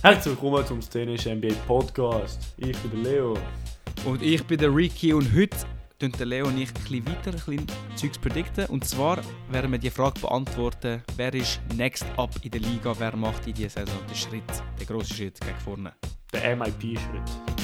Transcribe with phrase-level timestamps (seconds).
[0.00, 2.54] Herzlich willkommen zum Szenisch NBA Podcast.
[2.56, 3.36] Ich bin der Leo.
[4.04, 5.56] Und ich bin der Ricky und heute
[5.98, 8.66] tun der Leo und ich ein weiter ein Zeugs predikten.
[8.66, 9.18] Und zwar
[9.50, 13.54] werden wir die Frage beantworten, wer ist next up in der Liga, wer macht in
[13.54, 15.92] dieser Saison den Schritt, den grossen Schritt gegen vorne.
[16.32, 17.57] Der MIP-Schritt.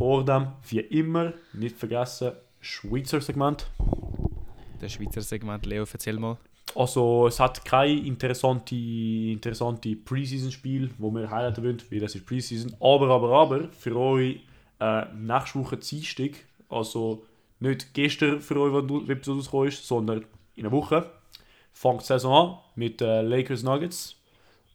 [0.00, 3.66] Vor dem, wie immer, nicht vergessen, Schweizer Segment.
[4.80, 6.38] Der Schweizer Segment, Leo, erzähl mal.
[6.74, 12.74] Also es hat kein interessante, interessante Preseason-Spiel, wo wir highlighten wollen, weil das ist Preseason.
[12.80, 14.40] Aber, aber, aber, für euch
[14.80, 16.30] äh, nächste Woche Dienstag,
[16.70, 17.26] also
[17.58, 20.24] nicht gestern für euch, wenn die Episode rausgekommen ist, sondern
[20.56, 21.10] in einer Woche,
[21.74, 24.16] fängt die Saison an mit äh, Lakers Nuggets.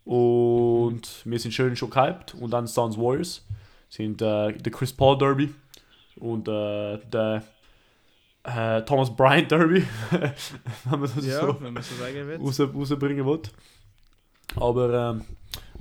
[0.03, 2.35] Und wir sind schön schon gehypt.
[2.35, 3.43] Und dann Suns Warriors
[3.96, 5.54] sind äh, der Chris Paul Derby
[6.18, 7.43] und äh, der
[8.43, 12.38] äh, Thomas Bryant Derby, wenn man das so wenn man so sagen will.
[12.38, 13.41] raus, rausbringen will.
[14.57, 15.26] Aber, ähm,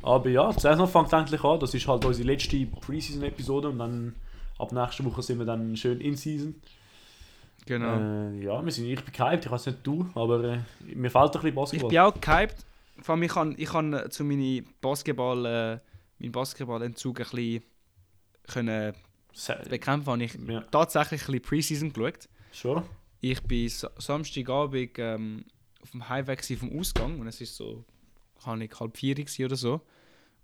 [0.02, 1.60] aber ja, die Saison fängt endlich an.
[1.60, 4.14] Das ist halt unsere letzte Preseason-Episode und dann
[4.58, 6.54] ab nächster Woche sind wir dann schön in Season.
[7.66, 7.96] Genau.
[7.96, 10.58] Äh, ja, wir sind, ich bin gehypt, ich weiß nicht du, aber äh,
[10.94, 11.88] mir fehlt ein bisschen ich Basketball.
[11.88, 12.64] bin auch gehypt.
[13.00, 15.78] Vor allem, ich kann, ich kann äh, zu meinem Basketball, äh,
[16.18, 17.62] meinen Basketballentzug ein bisschen
[18.46, 18.94] können
[19.32, 20.10] Sa- bekämpfen.
[20.12, 22.28] Habe ich ja, tatsächlich ein bisschen Preseason geschaut.
[22.52, 22.82] schon.
[23.20, 25.44] Ich bin Sa- Samstagabend ähm,
[25.82, 26.02] auf dem
[26.36, 27.84] gsi vom Ausgang und es ist so,
[28.42, 29.80] kann ich halb vier oder so.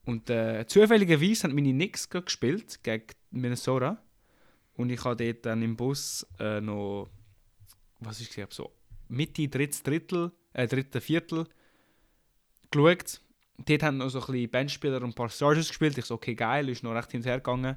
[0.07, 4.03] Und äh, zufälligerweise haben meine Knicks gespielt gegen Minnesota.
[4.75, 7.11] Und ich habe dort dann im Bus äh, noch,
[7.99, 8.73] was ist gesagt, so
[9.09, 11.47] Mitte, drittes Drittel, äh, dritte Viertel
[12.71, 13.21] geschaut.
[13.67, 15.97] Dort haben noch so ein bisschen Bandspieler und ein paar Starters gespielt.
[15.99, 17.77] Ich so, okay, geil, ist noch recht hinterher gegangen.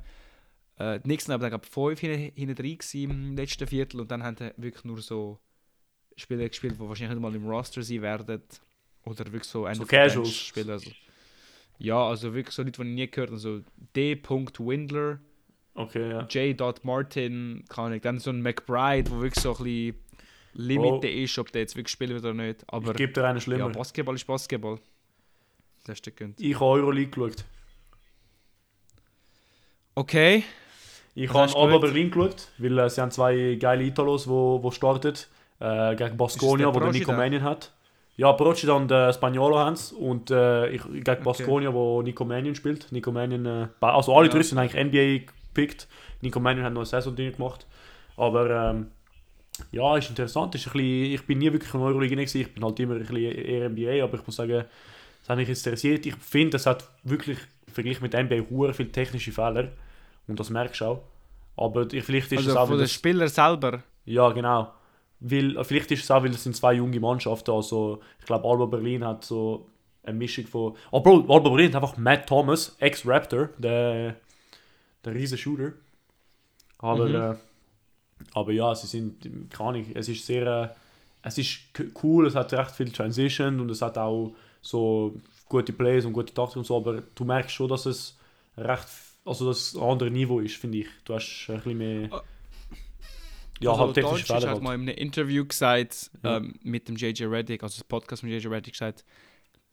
[0.77, 4.11] Äh, die Knicks haben dann glaub, fünf hinten hinten drin gewesen im letzten Viertel und
[4.11, 5.39] dann haben wirklich nur so
[6.15, 8.41] Spieler gespielt, die wahrscheinlich nicht mal im Roster sein werden.
[9.05, 9.77] Oder wirklich so End
[10.09, 10.25] So.
[10.25, 10.73] Spieler.
[10.73, 10.91] Also.
[11.79, 13.39] Ja, also wirklich so Leute, die ich nie gehört habe.
[13.39, 13.61] So
[13.95, 14.19] D.
[14.23, 15.19] Windler,
[15.75, 16.27] Okay, ja.
[16.29, 16.83] J.
[16.85, 18.01] Martin, kann ich.
[18.01, 19.95] Dann so ein McBride, wo wirklich so ein bisschen
[20.53, 22.63] Limite ist, ob der jetzt wirklich spielen wird oder nicht.
[22.67, 23.69] Aber ich gebe dir einen ja, schlimmer.
[23.69, 24.79] Basketball ist Basketball.
[25.83, 26.39] Das ist der Grund.
[26.39, 27.43] ich habe Euroleague geschaut.
[29.95, 30.43] Okay.
[31.15, 31.81] Ich habe geschaut?
[31.81, 35.13] Berlin geschaut, weil äh, sie haben zwei geile Italos, wo, wo starten.
[35.59, 37.11] Äh, gegen Baskonia, der wo der Nico?
[37.13, 37.71] Mannion hat.
[38.15, 39.91] Ja, Procida und äh, Spagnolo haben es.
[39.91, 42.91] Und äh, ich, gegen Baskonia, wo Nico Mannion spielt.
[42.91, 44.33] Nico Mannion, äh, also alle Ja.
[44.33, 45.87] drei sind eigentlich NBA gepickt.
[46.21, 47.67] Nico Mannion hat noch eine Saison drin gemacht.
[48.17, 48.87] Aber ähm,
[49.71, 50.55] ja, ist interessant.
[50.55, 52.41] Ist ein bisschen, ich bin nie wirklich in Euroleague gewesen.
[52.41, 54.65] Ich bin halt immer ein bisschen eher NBA, aber ich muss sagen,
[55.23, 56.05] das hat mich interessiert.
[56.05, 57.39] Ich finde, es hat wirklich
[57.71, 59.71] Vergleich mit NBA hure viele technische Fehler.
[60.27, 61.03] Und das merkst du auch.
[61.57, 63.83] Aber ich, vielleicht ist es Also auch, von den das, Spielern selber.
[64.05, 64.71] ja genau.
[65.19, 67.51] Weil, vielleicht ist es auch, weil es sind zwei junge Mannschaften.
[67.51, 69.69] Also ich glaube, Alba Berlin hat so
[70.03, 70.75] eine Mischung von.
[70.91, 74.15] Oh Bro, Alba Berlin hat einfach Matt Thomas, Ex-Raptor, der,
[75.05, 75.71] der riesen Shooter.
[76.79, 77.15] Aber, Mhm.
[77.15, 77.35] äh,
[78.33, 80.69] aber ja, sie sind, keine Ahnung, es ist sehr, äh,
[81.21, 81.59] es ist
[82.03, 85.15] cool, es hat recht viel Transition und es hat auch so
[85.47, 88.17] gute Plays und gute Taktik und so, aber du merkst schon, dass es
[88.57, 88.87] recht,
[89.25, 90.87] also dass ein anderes Niveau ist, finde ich.
[91.05, 92.23] Du hast ein bisschen mehr, Ah.
[93.59, 96.37] ja, also halt technische Deutsch hat Fehler halt mal in einem Interview gesagt, Ja.
[96.37, 99.03] ähm, mit dem JJ Reddick, also das Podcast mit JJ Reddick gesagt,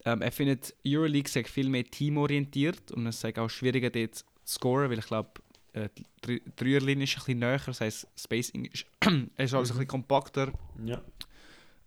[0.05, 4.23] ähm, er findet Euroleague sei viel mehr teamorientiert und es sei auch schwieriger dort zu
[4.47, 5.29] scoren, weil ich glaube,
[5.73, 8.85] äh, die Dre- Dreierlinie ist ein bisschen näher, das heisst Spacing ist,
[9.37, 10.51] ist alles ein bisschen kompakter,
[10.83, 11.01] Ja.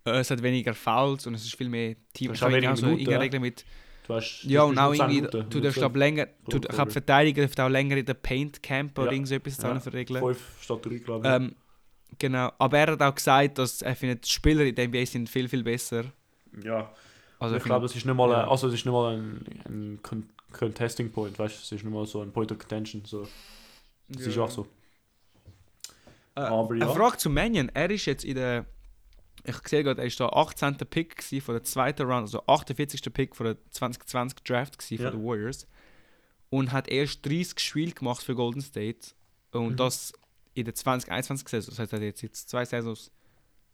[0.05, 2.27] Äh, es hat weniger Fouls und es ist viel mehr Team.
[2.27, 3.17] Du hast Ich auch habe weniger irgendwie so Minuten, ja.
[3.19, 3.65] Regel mit
[4.07, 5.81] Du hast, Ja, und auch nur 10 irgendwie, Minuten, du darfst 12.
[5.81, 6.91] glaub, länger, du, ich glaube.
[6.91, 9.13] Verteidiger dürfen auch länger in der Paint campen oder Ja.
[9.15, 9.73] irgend so etwas Ja.
[9.73, 9.79] ja.
[9.79, 10.21] für Regeln.
[10.21, 11.33] 5 statt 3, glaube ich.
[11.33, 11.55] Ähm,
[12.19, 15.27] genau, aber er hat auch gesagt, dass er findet, die Spieler in der NBA sind
[15.27, 16.05] viel, viel besser.
[16.63, 16.91] ja,
[17.39, 18.43] Also ich glaube, das ist nicht mal, ja.
[18.43, 21.91] ein- also ist nicht mal ein, ein Con Contesting Point, weißt du, es ist nicht
[21.93, 23.27] mal so ein Point of Contention, so.
[24.07, 24.67] Das ist auch so.
[26.35, 26.85] Äh, Aber ja.
[26.85, 27.69] Eine Frage zu Mannion.
[27.73, 28.65] Er ist jetzt in der.
[29.47, 30.77] Ich sehe gerade, er war der 18.
[30.89, 33.13] Pick von der zweiten Round, also 48.
[33.13, 35.09] Pick von der 2020 Draft Ja.
[35.11, 35.67] von den Warriors.
[36.49, 39.09] Und hat erst 30 Spiele gemacht für Golden State.
[39.51, 39.77] Und Mhm.
[39.77, 40.13] das
[40.53, 41.71] in der 2021 Saison.
[41.71, 43.11] Das heißt, er hat jetzt, jetzt zwei Saisons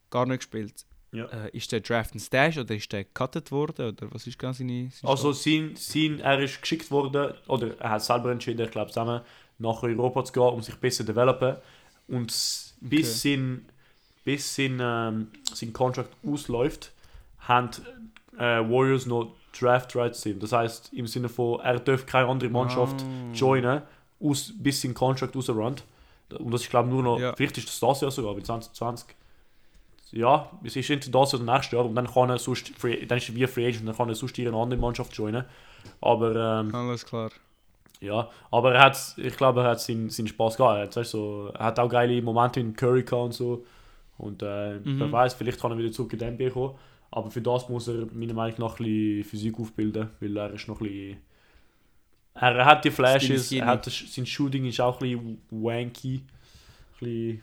[0.10, 0.86] gar nicht gespielt.
[1.14, 1.26] Ja.
[1.26, 3.88] Äh, ist der Draft ein Stash oder ist der gecuttet worden?
[3.90, 4.90] Oder was ist ganz seine.
[4.92, 8.92] seine Also sein, sein, er ist geschickt worden, oder er hat selber entschieden, ich glaube
[8.92, 9.22] zusammen,
[9.58, 11.58] nach Europa zu gehen, um sich besser zu developen.
[12.08, 12.28] Und
[12.82, 13.66] bis sein,
[14.24, 16.92] bis sein, ähm, sein Contract ausläuft,
[17.40, 17.70] haben
[18.38, 20.40] äh, Warriors noch Draft Rights ihm.
[20.40, 23.34] Das heißt im Sinne von, er darf keine andere Mannschaft Ah.
[23.34, 23.82] joinen,
[24.22, 25.84] aus, bis sein Contract rausrennt.
[26.40, 27.34] Und das ist, glaube ich, nur noch, Ja.
[27.36, 29.16] vielleicht ist das das Jahr sogar, bei 2020.
[30.14, 33.18] Ja, es ist entweder das oder nächstes Jahr und dann kann er sonst, free, dann
[33.18, 35.46] ist er wie Free Agent und dann kann er sonst ihre andere Mannschaft joinen.
[36.02, 37.32] Aber ähm, Alles klar.
[38.02, 40.78] ja, aber er hat, ich glaube, er hat seinen, seinen Spaß gehabt.
[40.78, 43.66] Er hat, weißt, so, er hat auch geile Momente in Curry gehabt und so.
[44.22, 45.00] Und äh, Mhm.
[45.00, 46.76] wer weiß, vielleicht kann er wieder zurück in den NBA kommen.
[47.12, 50.68] Aber für das muss er meiner Meinung nach ein bisschen Physik aufbilden, weil er ist
[50.68, 51.18] noch ein bisschen...
[52.34, 56.16] Er, hat die Flashes, er hat das, sein Shooting ist auch ein bisschen wanky.
[56.16, 57.42] Ein bisschen, ein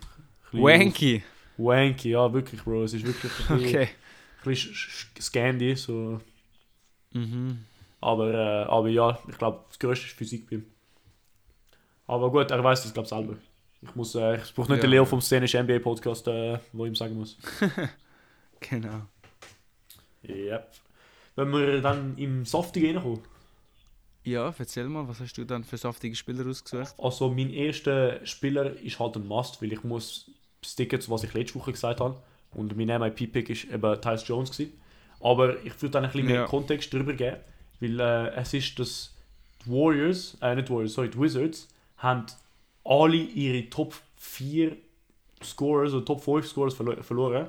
[0.53, 1.23] bisschen Wanky.
[1.59, 2.85] Wanky, ja, wirklich, Bro.
[2.85, 3.85] Es ist wirklich ein bisschen, Okay.
[3.85, 6.21] ein bisschen sch- sch- Scandy, so.
[7.13, 7.59] Mhm.
[8.01, 10.65] Aber, äh, aber ja, ich glaube, das Größte ist Physik bei ihm.
[12.07, 13.37] Aber gut, er weiß das, glaube ich, selber.
[13.83, 14.83] Ich, muss, äh, ich brauche nicht Ja.
[14.83, 17.37] den Leo vom Szenisch NBA Podcast, äh, wo ich ihm sagen muss.
[18.61, 19.03] Genau.
[20.29, 20.69] Yep.
[21.37, 23.21] Wenn wir dann im Softie reinkommen.
[24.25, 26.93] Ja, erzähl mal, was hast du dann für saftige Spieler ausgesucht?
[26.99, 30.29] Also, mein erster Spieler ist halt ein Must, weil ich muss
[30.65, 32.21] sticken zu was ich letzte Woche gesagt habe.
[32.53, 34.51] Und mein MIP-Pick ist eben Tyus Jones.
[34.51, 34.73] Gewesen.
[35.21, 36.47] Aber ich würde dann ein bisschen mehr Ja.
[36.47, 37.37] Kontext drüber geben,
[37.81, 39.15] weil äh, es ist, dass
[39.65, 42.27] die Warriors, äh, nicht Warriors, sorry, die Wizards, haben
[42.88, 44.76] alle ihre Top 4
[45.43, 47.49] Scorers oder Top 5 Scorers verlo verloren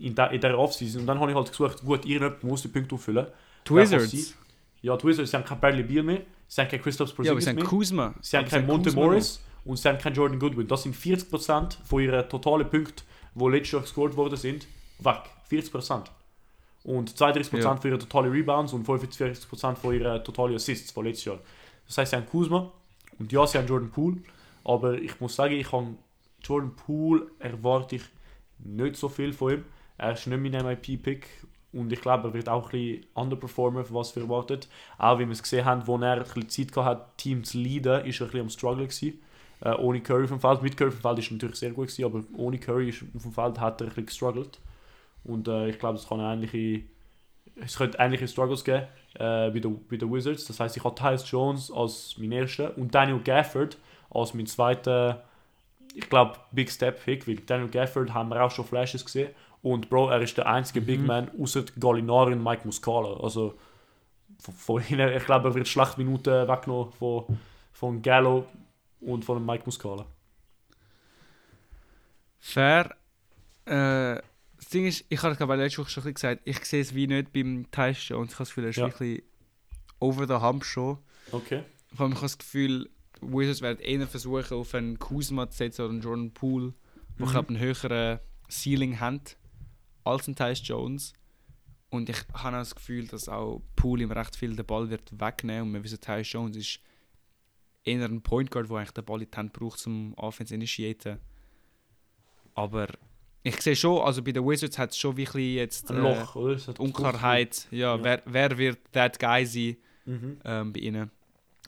[0.00, 1.02] in, der, in dieser Offseason.
[1.02, 3.26] Und dann habe ich halt gesucht, gut, irgendjemand muss die Punkte auffüllen.
[3.66, 4.34] Die Wizards?
[4.82, 7.24] Ja, die Wizards sie haben kein Bradley Beal mehr, sie haben keinen Christoph Ja, aber
[7.24, 7.64] Porzingis sie haben.
[7.64, 8.14] Kuzma.
[8.20, 10.66] Sie haben keinen Monte Kuzma Morris und sie haben keinen Jordan Goodwin.
[10.66, 13.02] Das sind 40% von ihren totalen Punkten,
[13.34, 14.66] die letztes Jahr gescored worden sind,
[14.98, 15.20] weg.
[15.50, 16.04] 40%.
[16.82, 17.76] Und 32% Ja.
[17.76, 21.38] von ihren totalen Rebounds und 45% von ihren totalen Assists von letztes Jahr.
[21.86, 22.70] Das heißt, sie haben Kuzma
[23.18, 24.18] und ja, sie haben Jordan Poole.
[24.70, 25.96] Aber ich muss sagen, ich habe
[26.44, 28.04] Jordan Poole erwarte ich
[28.60, 29.64] nicht so viel von ihm.
[29.98, 31.26] Er ist nicht mein MIP-Pick
[31.72, 34.68] und ich glaube, er wird auch ein bisschen underperformen, was wir erwartet.
[34.96, 37.58] Auch wie wir es gesehen haben, wo er ein bisschen Zeit gehabt hat, Team zu
[37.58, 39.20] leaden, ist er ein bisschen am Struggle gewesen.
[39.60, 40.62] Äh, ohne Curry dem Feld.
[40.62, 43.32] Mit Curry dem Feld ist er natürlich sehr gut gewesen, aber ohne Curry auf dem
[43.32, 44.60] Feld hat er ein bisschen gestruggelt.
[45.24, 46.84] Und äh, ich glaube, es kann ähnliche,
[47.56, 50.44] es könnte ähnliche Struggles geben äh, bei, den, den Wizards.
[50.44, 53.76] Das heißt, ich habe Tyus Jones als mein erster und Daniel Gafford
[54.10, 55.24] als mein zweiter,
[55.94, 59.30] ich glaube, Big Step Pick, weil Daniel Gafford haben wir auch schon Flashes gesehen.
[59.62, 61.06] Und Bro, er ist der einzige Big Mhm.
[61.06, 63.20] Man außer Gallinari und Mike Muscala.
[63.20, 63.58] Also
[64.38, 67.24] von, von ihnen, ich glaube, er wird schlecht Minuten weggenommen von,
[67.72, 68.46] von Gallo
[69.00, 70.06] und von Mike Muscala.
[72.38, 72.94] Fair.
[73.66, 74.20] Äh,
[74.56, 76.94] das Ding ist, ich habe glaube letzte Woche schon ein bisschen gesagt, ich sehe es
[76.94, 78.32] wie nicht beim Tyus Jones.
[78.32, 78.86] Ich habe das Gefühl, er ist Ja.
[78.86, 79.22] wirklich
[80.00, 80.98] over the hump schon.
[81.32, 81.62] Okay.
[81.94, 82.88] Vor allem, ich habe das Gefühl,
[83.20, 86.74] Wizards werden eher versuchen, auf einen Kuzma zu setzen oder einen Jordan Poole,
[87.18, 87.36] wo ich Mhm.
[87.48, 88.18] einen höheren
[88.50, 89.20] Ceiling haben
[90.04, 91.12] als ein Tyus Jones.
[91.90, 95.10] Und ich habe auch das Gefühl, dass auch Poole ihm recht viel den Ball wird
[95.20, 96.80] wegnehmen und wir wissen, Tyus Jones ist
[97.84, 100.54] eher ein Point Guard, der eigentlich den Ball in die Hand braucht, um Offense zu
[100.54, 101.18] initiieren.
[102.54, 102.86] Aber
[103.42, 106.36] ich sehe schon, also bei den Wizards hat es schon wirklich jetzt Ein äh, Loch,
[106.36, 106.58] oder?
[106.66, 108.04] Hat Unklarheit, ja, Ja.
[108.04, 109.76] Wer, wer wird that guy sein
[110.06, 110.40] Mhm.
[110.44, 111.10] ähm, bei ihnen.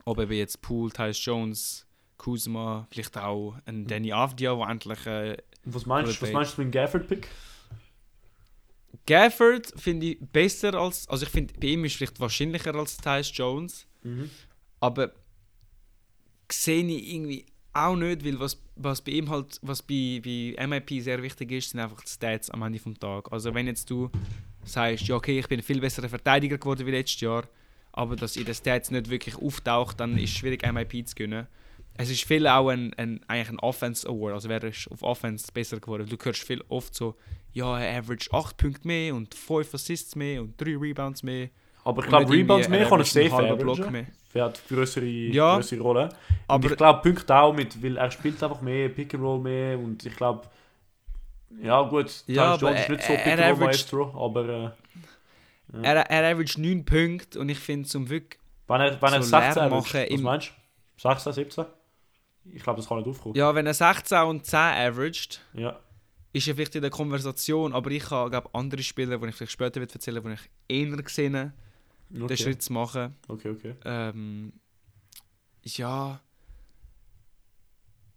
[0.04, 1.86] Ob eben jetzt Poole, Tyus Jones,
[2.18, 5.06] Kuzma, vielleicht auch ein Danny Avdia, der endlich.
[5.06, 7.28] Äh, was meinst, was meinst du mit dem Gafford-Pick?
[9.06, 11.08] Gafford finde ich besser als.
[11.08, 14.30] Also ich finde, bei ihm ist vielleicht wahrscheinlicher als Tyus Jones, Mhm.
[14.80, 15.12] aber
[16.50, 21.00] sehe ich irgendwie auch nicht, weil was, was bei ihm halt, was bei, bei MIP
[21.02, 23.32] sehr wichtig ist, sind einfach die Stats am Ende vom Tag.
[23.32, 24.10] Also wenn jetzt du
[24.64, 27.48] sagst, ja okay, ich bin ein viel besserer Verteidiger geworden wie letztes Jahr,
[27.92, 31.46] aber dass in den Stats nicht wirklich auftaucht, dann ist es schwierig MIP zu gewinnen.
[31.94, 35.52] Es ist viel auch ein, ein, eigentlich ein Offense Award, also wer ist auf Offense
[35.52, 36.06] besser geworden.
[36.08, 37.16] Du hörst viel oft so,
[37.52, 41.50] ja, er average 8 Punkte mehr und 5 Assists mehr und 3 Rebounds mehr.
[41.84, 44.06] Aber ich glaube, Rebounds mehr kann er safe mehr.
[44.34, 45.56] Er hat größere, Ja.
[45.56, 46.04] größere Rolle.
[46.04, 46.14] Und
[46.48, 49.78] Aber ich glaube, Punkte auch mit, weil er spielt einfach mehr, Pick and Roll mehr
[49.78, 50.46] und ich glaube,
[51.60, 54.70] ja gut, Ja, Tyus Jones ist nicht so Pick and Roll Maestro, aber äh,
[55.72, 55.80] Ja.
[55.82, 58.38] er, er average 9 Punkte und ich finde zum wirklich
[58.68, 60.52] wenn er, wenn er So 16 Lärm averaged, machen was meinst
[60.96, 61.08] du?
[61.08, 61.64] 16, 17?
[62.54, 63.34] Ich glaube, das kann nicht aufkommen.
[63.34, 65.78] Ja, wenn er 16 und 10 averaged, Ja.
[66.32, 69.80] ist er vielleicht in der Konversation, aber ich habe andere Spieler, die ich vielleicht später
[69.80, 70.50] wird erzählen, die ich
[70.90, 71.52] eher gesehen habe,
[72.08, 72.36] den Okay.
[72.36, 73.14] Schritt zu machen.
[73.28, 73.74] okay, okay.
[73.84, 74.52] Ähm,
[75.64, 76.20] ja,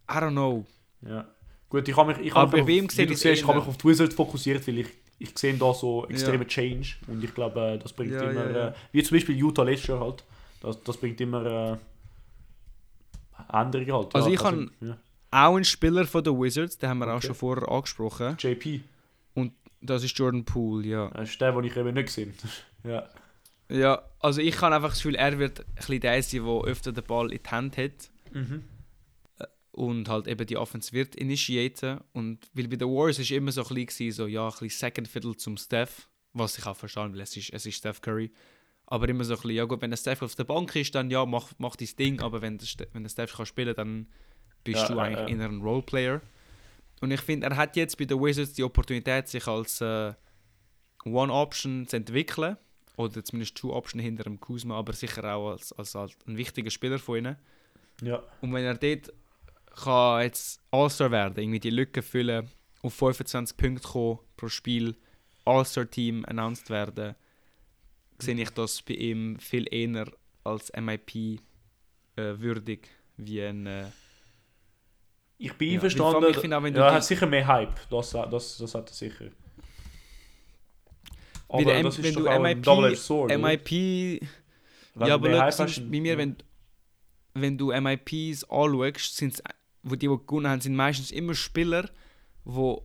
[0.09, 0.65] I don't know.
[1.01, 1.25] Ja.
[1.69, 3.47] Gut, ich habe mich, ich Aber hab mich auf, wie sehe du ich siehst, ich
[3.47, 4.87] habe mich auf die Wizards fokussiert, weil ich,
[5.19, 8.57] ich sehe da so extreme Change und ich glaube, äh, das bringt Ja, immer, ja,
[8.57, 8.67] ja.
[8.69, 10.23] Äh, wie zum Beispiel Utah letztes Jahr halt,
[10.61, 11.77] das, das bringt immer äh,
[13.51, 14.15] Änderungen halt.
[14.15, 14.97] Also ja, ich kann- ja.
[15.31, 17.27] Auch ein Spieler von den Wizards, den haben wir auch Okay.
[17.27, 18.37] schon vorher angesprochen.
[18.39, 18.81] JP,
[19.81, 21.09] Das ist Jordan Poole, ja.
[21.09, 22.33] das ist der, den ich eben nicht gesehen
[22.83, 23.07] Ja,
[23.69, 26.91] Ja, also ich habe einfach das Gefühl, er wird ein bisschen der sein, der öfter
[26.91, 27.91] den Ball in die Hand hat.
[28.33, 28.63] mhm.
[29.75, 31.99] Und halt eben die Offense wird initiieren.
[32.13, 35.07] Und weil bei den Warriors ist immer so ein bisschen, so, ja, ein bisschen Second
[35.07, 38.31] Fiddle zum Steph, was ich auch verstanden weil es ist, es ist Steph Curry.
[38.87, 41.09] Aber immer so ein bisschen, ja gut, wenn der Steph auf der Bank ist, dann
[41.09, 44.07] ja, mach, mach dein Ding, aber wenn der, wenn der Steph kann spielen dann
[44.63, 45.43] bist Ja, du eigentlich ja.
[45.43, 46.21] eher ein Roleplayer.
[47.01, 50.13] Und ich finde, er hat jetzt bei den Wizards die Opportunität, sich als äh,
[51.03, 52.57] One-Option zu entwickeln.
[52.95, 56.97] Oder zumindest Two-Option hinter dem Kuzma, aber sicher auch als, als, als ein wichtiger Spieler
[56.97, 57.35] von ihnen.
[58.01, 58.23] Ja.
[58.39, 59.13] Und wenn er dort
[59.75, 62.49] kann jetzt All-Star werden, irgendwie die Lücke füllen,
[62.81, 64.95] auf 25 Punkte kommen pro Spiel,
[65.45, 67.15] All-Star-Team announced werden,
[68.19, 70.07] sehe ich das bei ihm viel eher
[70.43, 71.39] als MIP äh,
[72.15, 73.67] würdig wie ein.
[73.67, 73.85] Äh,
[75.37, 76.29] Ich bin Ja, einverstanden.
[76.29, 77.75] ich finde auch, wenn du ja, er hat sicher mehr Hype.
[77.89, 79.25] Das, das, das hat er sicher.
[79.25, 79.33] M-
[81.83, 82.29] das ist wenn doch du
[82.81, 83.37] MIP, Sword?
[83.37, 83.71] MIP
[85.07, 86.37] ja, aber Beispiel bei mir, wenn,
[87.33, 89.43] wenn du MIPs anschaust, sind's,
[89.85, 91.89] wo die, die gewonnen haben, sind meistens immer Spieler,
[92.43, 92.75] die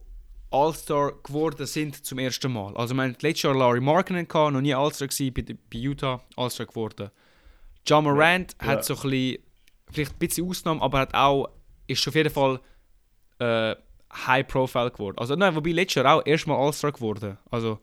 [0.53, 2.77] All-Star geworden sind zum ersten Mal.
[2.77, 6.21] Also, wir hatten letztes Jahr Larry Markkinen, gehabt, noch nie All-Star gewesen, bei, bei Utah
[6.37, 7.11] All-Star geworden.
[7.87, 8.69] John Morant Ja.
[8.69, 9.39] hat so ein bisschen,
[9.91, 11.49] vielleicht ein bisschen Ausnahme, aber hat auch,
[11.87, 12.61] ist auf jeden Fall
[13.39, 13.75] äh,
[14.13, 15.17] High-Profile geworden.
[15.19, 17.39] Also, nein, wobei letztes Jahr auch erstmal All-Star geworden.
[17.51, 17.79] Also,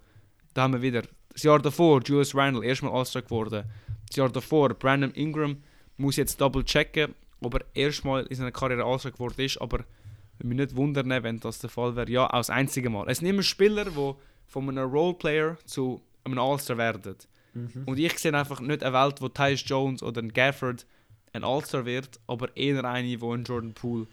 [0.53, 3.63] da haben wir wieder das Jahr davor Julius Randle erstmal All-Star geworden.
[4.07, 5.57] Das Jahr davor Brandon Ingram
[5.97, 9.79] muss jetzt double checken, ob er erstmal in seiner Karriere All-Star geworden ist, aber
[10.37, 12.09] würde mich nicht wundern, wenn das der Fall wäre.
[12.09, 13.09] Ja, auch das einzige Mal.
[13.09, 14.13] Es sind immer Spieler, die
[14.47, 17.15] von einem Roleplayer zu einem All-Star werden.
[17.53, 17.83] Mhm.
[17.85, 20.85] Und ich sehe einfach nicht eine Welt, wo Tyus Jones oder ein Gafford
[21.33, 24.07] ein All-Star wird, aber eher eine, wo ein Jordan Poole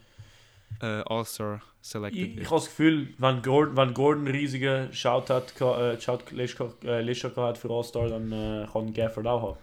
[0.81, 2.45] äh, All-Star selected Ich, ich wird.
[2.47, 7.57] habe das Gefühl, wenn Gordon, wenn Gordon einen riesigen Shout hat, äh, Shout äh, gehabt
[7.57, 9.57] für All-Star, dann äh, kann Gafford auch haben.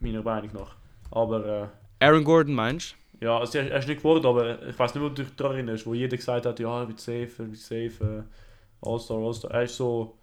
[0.00, 0.74] Meiner Meinung nach.
[1.10, 1.66] Aber äh,
[2.00, 5.22] Aaron Gordon meinst ja, also er, ist nicht geworden, aber ich weiß nicht, ob du
[5.22, 8.86] dich daran erinnerst, wo jeder gesagt hat, ja, er wird safe, er wird safe, äh,
[8.86, 9.50] All-Star, All-Star.
[9.52, 10.18] Er ist so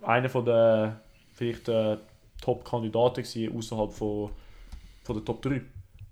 [0.00, 0.96] einer von den
[1.32, 1.98] vielleicht äh,
[2.40, 3.24] Top-Kandidaten
[3.56, 4.30] außerhalb von,
[5.02, 5.60] von der Top 3.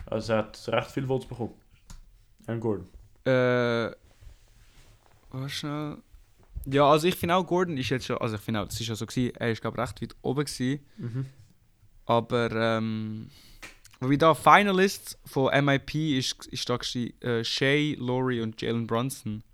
[0.07, 1.55] Also er hat recht viel Votes bekommen.
[2.47, 2.89] Aaron Gordon.
[3.25, 3.31] du?
[3.31, 3.97] Äh.
[5.31, 5.99] Warte schnell.
[6.67, 8.19] Ja, also ich finde auch, Gordon ist jetzt schon.
[8.19, 10.45] Also ich finde auch, das ist ja so gewesen, er ist glaube recht weit oben
[10.45, 10.85] gewesen.
[10.99, 11.27] Mhm.
[12.07, 13.31] Aber ähm.
[14.09, 16.79] Wie da Finalists von MIP ist, ist da
[17.21, 19.45] äh, Shay, Laurie und Jalen Brunson.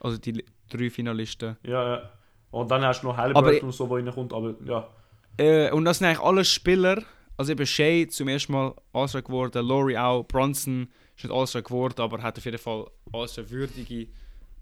[0.00, 1.56] Also die drei Finalisten.
[1.62, 2.10] Ja, ja.
[2.50, 4.88] Und dann hast du noch Halliburton und so, wo reinkommt, aber ja.
[5.38, 7.02] Äh, und das sind eigentlich alle Spieler.
[7.36, 12.00] Also eben Shay zum ersten Mal All-Star geworden, Laurie auch, Brunson ist nicht All-Star geworden,
[12.00, 14.08] aber hat auf jeden Fall All-Star würdige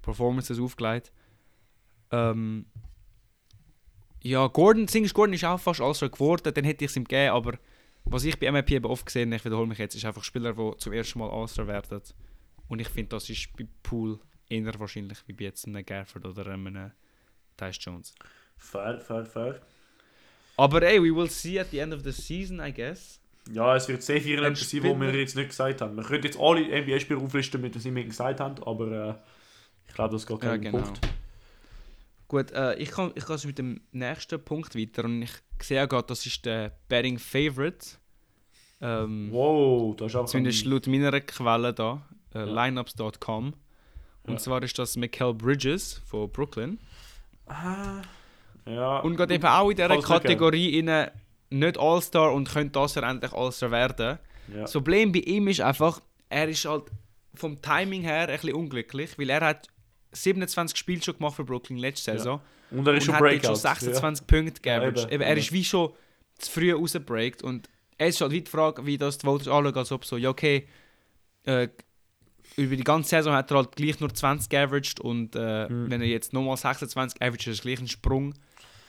[0.03, 1.13] Performances aufgelegt.
[2.11, 2.67] Ähm,
[4.23, 7.33] ja, Gordon, Singles Gordon ist auch fast All-Star geworden, dann hätte ich es ihm gegeben,
[7.33, 7.59] aber
[8.05, 10.53] was ich bei MIP eben oft gesehen habe, ich wiederhole mich jetzt, ist einfach Spieler,
[10.53, 12.03] die zum ersten Mal All-Star werden.
[12.69, 14.19] Und ich finde, das ist bei Pool
[14.49, 16.93] eher wahrscheinlich wie bei jetzt einem Gafford oder einem
[17.57, 18.15] Tyus Jones.
[18.57, 19.61] Fair, fair, fair.
[20.57, 23.21] Aber ey, we will see at the end of the season, I guess.
[23.53, 25.97] Ja, es wird sehr viel sein, was wir jetzt nicht gesagt haben.
[25.97, 29.15] Wir können jetzt alle NBA-Spieler auflisten, mit denen wir gesagt haben, aber äh,
[29.89, 30.81] ich glaube, das geht Ja, keinen genau.
[30.81, 31.01] Punkt.
[32.29, 35.87] Gut, äh, ich kann ich kann mit dem nächsten Punkt weiter und ich sehe ja
[35.87, 37.87] gerade, das ist der Betting Favorite.
[38.81, 42.03] Ähm, Wow, da ist auch Zumindest laut meiner Quelle da,
[42.35, 42.67] äh, Ja.
[42.67, 43.55] lineups.com.
[44.25, 44.39] Und Ja.
[44.39, 46.79] zwar ist das Mikael Bridges von Brooklyn.
[47.47, 48.01] Ah,
[48.67, 49.01] ja.
[49.01, 51.11] Und geht eben auch in dieser Kategorie rein,
[51.51, 54.19] nicht All-Star und könnte das er endlich All-Star werden.
[54.53, 54.63] Ja.
[54.63, 56.01] Das Problem bei ihm ist einfach,
[56.31, 56.85] er ist halt
[57.35, 59.69] vom Timing her ein bisschen unglücklich, weil er hat
[60.15, 62.19] 27 Spiele schon gemacht für Brooklyn letzte Ja.
[62.19, 62.41] Saison.
[62.71, 65.13] Und er ist und schon hat jetzt schon 26 Punkte geaveraged.
[65.13, 65.37] eben, er ja.
[65.39, 65.91] ist wie schon
[66.39, 67.69] zu früh rausgebreakt und
[67.99, 70.31] es ist halt wie die Frage, wie das die Voters anschauen, als ob so, ja
[70.31, 70.67] okay,
[71.45, 71.69] äh,
[72.57, 75.91] über die ganze Saison hat er halt gleich nur 20 geaveraged und äh, Mhm.
[75.91, 78.35] wenn er jetzt nochmal 26 averaged, ist gleich ein Sprung.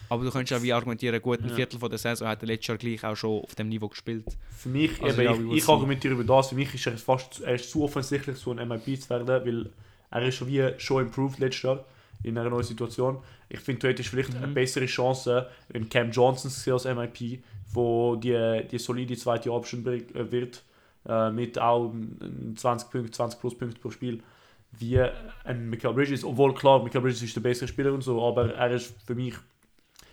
[0.08, 1.55] Aber du könntest auch wie argumentieren, gut, ein Ja.
[1.55, 4.25] Viertel von der Saison hat er letztes Jahr gleich auch schon auf dem Niveau gespielt.
[4.27, 4.34] Ja.
[4.55, 7.34] Für mich, Also eben, ja, ich, ich argumentiere über das, für mich ist er fast
[7.36, 9.70] zu- er ist zu offensichtlich, so ein MIP zu werden, weil
[10.12, 11.85] er ist schon wie schon improved letztes Jahr
[12.24, 13.17] in einer neuen Situation.
[13.50, 14.53] Ich finde, du hättest vielleicht eine Mhm.
[14.53, 17.43] bessere Chance, wenn Cam Johnson als MIP,
[17.74, 20.63] wo die, die solide zweite Option äh, wird,
[21.07, 24.24] äh, mit auch mm, 20 Punkten, 20 plus Punkte pro Spiel,
[24.71, 25.00] wie
[25.43, 26.24] ein Michael Bridges.
[26.24, 29.35] Obwohl, klar, Michael Bridges ist der bessere Spieler und so, aber er ist für mich,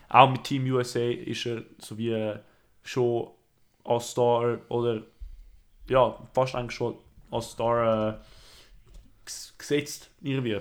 [0.08, 2.38] auch mit Team USA, ist er so wie äh,
[2.82, 3.28] schon
[3.84, 5.02] als Star oder
[5.88, 6.96] ja, fast eigentlich schon
[7.30, 8.14] als Star äh,
[9.58, 10.58] gesetzt irgendwie.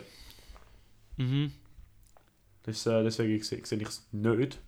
[1.18, 1.52] Mhm.
[2.64, 4.60] Das, äh, deswegen sehe ich es nicht.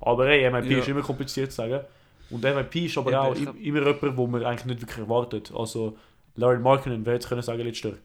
[0.00, 0.78] Aber hey, MIP Ja.
[0.78, 1.84] ist immer kompliziert zu sagen.
[2.30, 5.52] Und MIP ist aber Eben, auch hab- immer jemand, wo man eigentlich nicht wirklich erwartet.
[5.54, 5.96] Also
[6.34, 7.98] Larry Markkinen, wer jetzt können sagen letztes Jahr.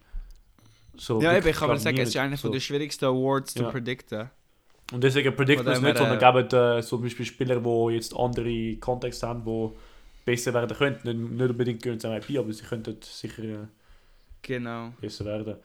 [0.97, 2.49] So, Ja, eben, ich kann mal glaub sagen, es ist einer So.
[2.49, 3.69] der schwierigsten Awards zu Ja.
[3.71, 4.29] predikten.
[4.91, 7.93] Und deswegen predikten wir es nicht, sondern her, geben äh, so zum Beispiel Spieler, die
[7.95, 9.69] jetzt andere Kontexte haben, die
[10.25, 11.07] besser werden könnten.
[11.07, 13.57] Nicht, nicht unbedingt gehören zum MIP, aber sie könnten sicher äh,
[14.41, 14.93] Genau.
[14.99, 15.55] besser werden.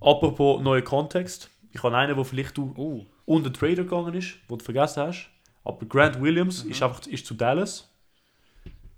[0.00, 1.50] Apropos neuer Kontext.
[1.72, 3.04] Ich habe einen, wo vielleicht du Uh.
[3.26, 5.28] unter Trader gegangen ist, wo du vergessen hast.
[5.64, 6.70] Aber Grant Williams Mhm.
[6.70, 7.90] ist einfach ist zu Dallas.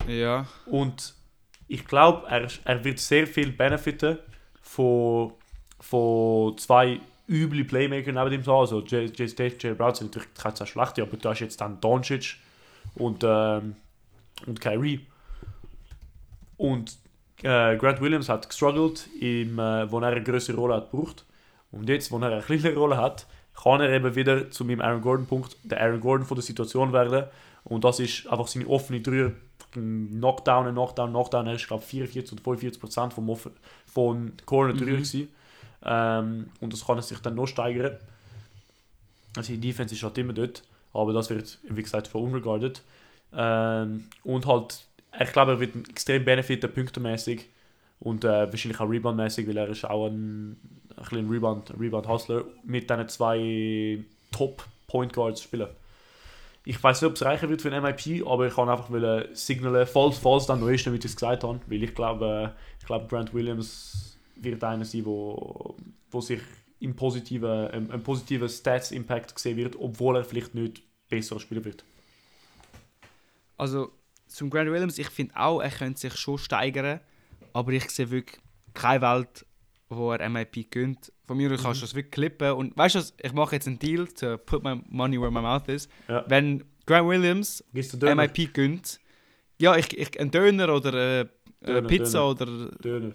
[0.07, 0.47] Ja.
[0.67, 1.14] Und
[1.69, 4.19] ich glaube, er, er wird sehr viel benefiten
[4.62, 5.33] von,
[5.81, 8.43] von zwei üble Playmaker neben ihm.
[8.45, 8.59] so.
[8.59, 9.07] Also Jay
[9.75, 12.37] Brown sind natürlich keine schlechte, aber da ist jetzt dann Doncic
[12.97, 13.76] und, ähm,
[14.47, 15.07] und Kyrie.
[16.57, 16.97] Und
[17.42, 21.25] äh, Grant Williams hat gestruggelt, im, äh, wo er eine größere Rolle hat gebraucht.
[21.73, 23.26] Und jetzt, wo er eine kleinere Rolle hat,
[23.62, 27.25] kann er eben wieder zu meinem Aaron Gordon-Punkt der Aaron Gordon von der Situation werden.
[27.64, 29.32] Und das ist einfach seine offene Dreier.
[29.73, 31.47] Knockdown, Knockdown, Knockdown.
[31.47, 33.52] Er ist, glaube ich, 44 oder 45 Prozent vom Offen-
[33.87, 34.99] von Corner Dreier.
[34.99, 35.28] Mhm.
[35.85, 37.97] Ähm, und das kann er sich dann noch steigern.
[39.37, 40.62] Also die Defense ist halt immer dort.
[40.92, 42.82] Aber das wird, wie gesagt, verunregarded.
[43.32, 44.85] Ähm, und halt,
[45.19, 47.49] ich glaube, er wird extrem benefiten, punktemäßig.
[47.99, 50.57] Und äh, wahrscheinlich auch reboundmäßig, weil er ist auch ein,
[50.97, 53.99] ein Rebound, Rebound Hustler mit diesen zwei
[54.31, 55.69] Top Point Guards spielen.
[56.64, 59.29] Ich weiß nicht, ob es reichen wird für ein MIP, aber ich kann einfach wollen
[59.35, 62.87] signalen, falls, falls dann noch ist, damit ich es gesagt habe, weil ich glaube, ich
[62.87, 65.76] glaube, Grant Williams wird einer sein, wo,
[66.11, 66.40] wo sich
[66.81, 71.85] im positiven, ein, ein positiver Stats-Impact gesehen wird, obwohl er vielleicht nicht besser spielen wird.
[73.57, 73.90] Also,
[74.31, 77.01] zum Grant Williams, ich finde auch, er könnte sich schon steigern,
[77.53, 78.41] aber ich sehe wirklich
[78.75, 79.45] keine Welt,
[79.89, 81.13] wo er MIP gönnt.
[81.27, 82.53] Von mir aus kannst du das wirklich klippen.
[82.53, 85.41] Und weißt du, was, ich mache jetzt einen Deal, to put my money where my
[85.41, 85.89] mouth is.
[86.09, 86.25] Ja.
[86.29, 88.15] Wenn Grant Williams Döner?
[88.15, 89.01] MIP gönnt,
[89.59, 91.27] ja, ich, ich, ein Döner oder äh, äh,
[91.66, 93.12] Döner, Pizza oder Döner.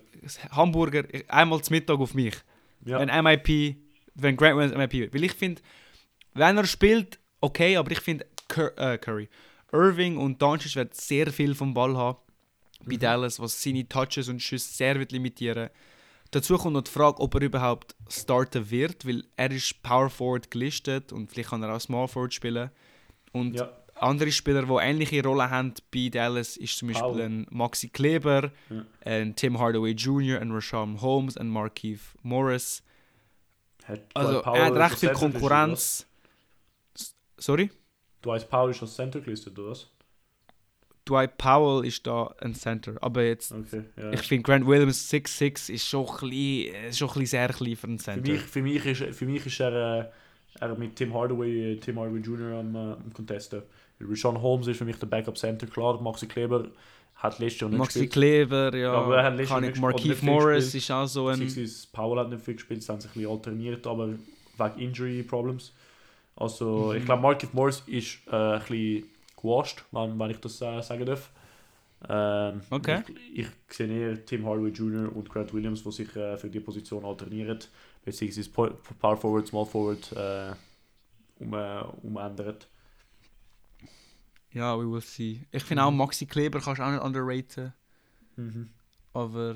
[0.51, 2.35] Hamburger, einmal zum Mittag auf mich.
[2.85, 2.99] Ja.
[2.99, 3.77] Wenn MIP,
[4.15, 5.13] wenn Grant Williams MIP wird.
[5.13, 5.61] Weil ich finde,
[6.33, 9.29] wenn er spielt, okay, aber ich finde Cur äh, Curry,
[9.75, 12.17] Irving und Doncic werden sehr viel vom Ball haben
[12.85, 15.69] bei Dallas, was seine Touches und Schüsse sehr wird limitieren.
[16.31, 20.51] Dazu kommt noch die Frage, ob er überhaupt starten wird, weil er ist Power Forward
[20.51, 22.69] gelistet und vielleicht kann er auch Small Forward spielen.
[23.31, 23.71] Und Ja.
[23.95, 28.85] andere Spieler, die ähnliche Rollen haben bei Dallas, ist zum Beispiel ein Maxi Kleber, Ja.
[29.05, 32.83] ein Tim Hardaway Jr., ein Rashawn Holmes, ein Markeith Morris.
[33.85, 36.05] Hat Also er hat recht viel Konkurrenz.
[37.37, 37.69] Sorry?
[38.25, 39.87] Dwight Powell ist als Center gelistet, oder was?
[41.07, 42.95] Dwight Powell ist da ein Center.
[43.01, 44.11] Aber jetzt, Okay, ja.
[44.11, 47.49] ich finde Grant Williams 6'6 ist schon ein bisschen, äh, ist schon ein bisschen sehr
[47.49, 48.31] klein für einen für, Center.
[48.31, 51.99] mich, für, mich ist, für mich ist er, äh, er mit Tim Hardaway, äh, Tim
[51.99, 52.59] Hardaway Jr.
[52.59, 53.61] am, am Contesten.
[54.01, 56.01] Rashawn Holmes ist für mich der Backup Center, klar.
[56.01, 56.69] Maxi Kleber
[57.15, 58.13] hat letztes Jahr nicht Maxi gespielt.
[58.13, 58.91] Kleber, ja.
[58.91, 61.39] aber er hat kann ich Markeith Morris ist auch so ein.
[61.93, 64.09] Powell hat nicht viel gespielt, sie haben sich ein bisschen alterniert, aber
[64.57, 65.71] wegen Injury Problems.
[66.35, 66.97] Also Mhm.
[66.97, 69.09] ich glaube, Markif Morris ist äh, ein bisschen
[69.41, 71.29] gewascht, wenn, wenn ich das äh, sagen darf.
[72.09, 73.03] Ähm, Okay.
[73.33, 75.15] Ich, ich sehe eher Tim Hardaway Jr.
[75.15, 77.59] und Grant Williams, die sich äh, für die Position alternieren,
[78.03, 80.53] beziehungsweise Po- Power Forward, Small Forward äh,
[81.43, 82.57] um, äh, umändern.
[84.51, 85.41] Ja, we will see.
[85.51, 87.73] Ich finde auch Maxi Kleber kannst du auch nicht underraten.
[88.35, 88.69] Mhm.
[89.13, 89.55] Aber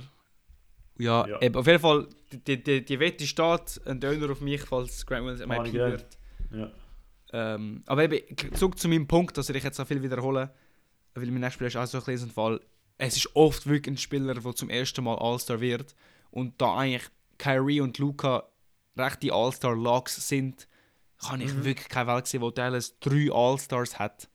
[0.98, 1.42] ja, Ja.
[1.42, 5.26] Eben, auf jeden Fall, die, die, die Wette steht, ein Döner auf mich, falls Grant
[5.26, 5.92] Williams gern.
[5.92, 6.18] wird.
[6.51, 6.71] Ja.
[7.31, 10.51] Ähm, aber eben, zurück zu meinem Punkt, dass ich jetzt auch viel wiederhole,
[11.13, 12.59] weil mein nächstes Spiel ist auch so ein ein Fall.
[12.97, 15.95] Es ist oft wirklich ein Spieler, der zum ersten Mal All-Star wird
[16.31, 17.07] und da eigentlich
[17.38, 18.43] Kyrie und Luca
[18.97, 20.67] rechte All-Star-Logs sind,
[21.19, 21.65] kann ich Mhm.
[21.65, 24.27] wirklich keine Welt sehen, wo Dallas drei All-Stars hat.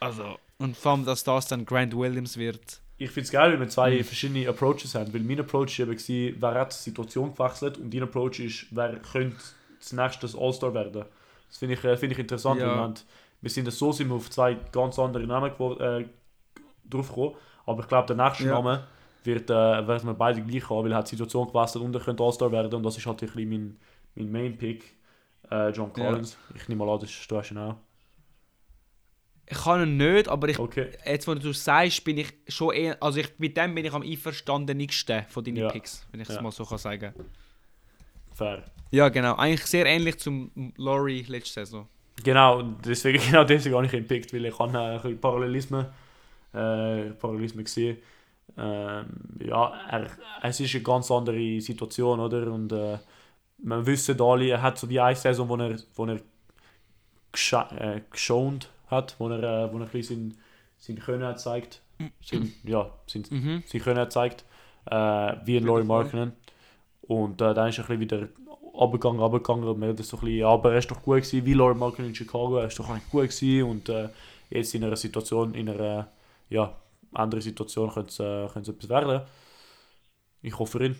[0.00, 2.80] Also, und vor allem, dass das dann Grant Williams wird.
[2.98, 4.04] Ich finde es geil, wenn wir zwei Mhm.
[4.04, 5.86] verschiedene Approaches haben, weil mein Approach war
[6.40, 9.36] wer hat die Situation gewechselt und dein Approach ist, wer könnte
[9.78, 11.04] das nächste All-Star werden.
[11.48, 12.92] Das finde ich, äh, finde ich interessant, Ja.
[13.40, 16.04] wir, sind so sind wir auf zwei ganz andere Namen äh,
[16.88, 17.34] draufgekommen,
[17.66, 18.54] aber ich glaube, der nächste Ja.
[18.54, 18.84] Name
[19.24, 22.00] wird, äh, werden wir beide gleich haben, weil er hat die Situation gewechselt und er
[22.00, 23.76] könnte All-Star werden und das ist halt ein bisschen mein,
[24.14, 24.94] mein Main-Pick,
[25.50, 26.04] äh, John Ja.
[26.10, 26.36] Collins.
[26.54, 27.76] Ich nehme mal an, das ist, du hast ihn auch.
[29.50, 30.90] Ich kann ihn nicht, aber ich, Okay.
[31.06, 34.02] jetzt, wo du sagst, bin ich schon eher, also ich, mit dem bin ich am
[34.02, 35.68] einverstandensten von deinen Ja.
[35.70, 36.42] Picks, wenn ich es Ja.
[36.42, 37.14] mal so kann sagen.
[38.38, 38.62] Fair.
[38.90, 39.34] Ja, genau.
[39.36, 41.86] Eigentlich sehr ähnlich zum Laurie letzte Saison.
[42.24, 45.86] Genau, deswegen, genau deswegen habe ich ihn gepickt, weil ich habe äh, ein bisschen Parallelismen,
[46.54, 47.98] äh, Parallelismen gesehen.
[48.56, 49.06] Ähm,
[49.44, 50.06] ja, er,
[50.42, 52.50] es ist eine ganz andere Situation, oder?
[52.50, 52.98] Und äh,
[53.62, 56.20] man wissen alle, er hat so die eine Saison, wo er, wo er
[57.96, 60.30] äh, geschont hat, wo er, äh, wo er ein bisschen
[60.78, 61.82] sein, sein Können hat gezeigt.
[62.22, 63.62] sind, ja, sind, Mhm.
[63.66, 64.44] sie können gezeigt,
[64.86, 64.94] äh,
[65.44, 65.84] wie ein Laurie.
[65.84, 66.32] Markkinen.
[67.08, 68.28] Und äh, dann ist er ein bisschen wieder
[68.78, 71.44] abgegangen, abgegangen und hat das so ein bisschen, ja, aber er ist doch gut gewesen,
[71.46, 74.10] wie Laurie Markkinen in Chicago, er ist doch eigentlich gut gewesen und äh,
[74.50, 76.08] jetzt in einer Situation, in einer,
[76.50, 76.76] ja,
[77.12, 79.22] anderen Situation könnte es, äh, könnte etwas werden.
[80.42, 80.96] Ich hoffe für ihn.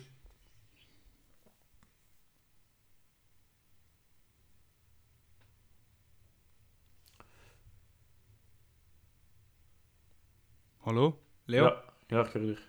[10.85, 11.19] Hallo?
[11.45, 11.65] Leo?
[11.65, 12.59] Ja, ja ich höre dich.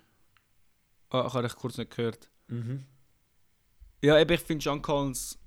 [1.09, 2.29] Ah, ich habe dich kurz nicht gehört.
[2.49, 2.85] Mhm.
[4.03, 5.39] Ja, eben, ich finde John Collins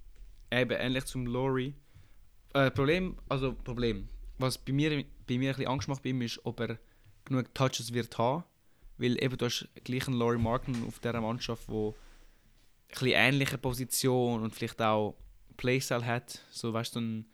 [0.51, 1.73] eben ähnlich zum Laurie.
[2.53, 6.21] Äh, Problem, also Problem, was bei mir, bei mir ein bisschen Angst macht bei ihm
[6.21, 6.77] ist, ob er
[7.25, 8.43] genug Touches wird haben.
[8.97, 11.95] Weil eben du hast gleich einen Laurie Martin auf dieser Mannschaft, wo ein
[12.89, 15.15] bisschen ähnliche Position und vielleicht auch
[15.57, 16.41] Playstyle hat.
[16.51, 17.25] So weißt du, ein,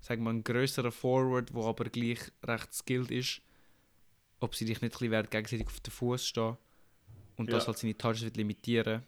[0.00, 3.42] sagen wir, ein größerer Forward, wo aber gleich recht skilled ist.
[4.40, 6.56] Ob sie dich nicht ein bisschen gegenseitig auf den Fuß stehen.
[7.36, 7.68] Und das Ja.
[7.68, 9.04] halt seine Touches wird limitieren.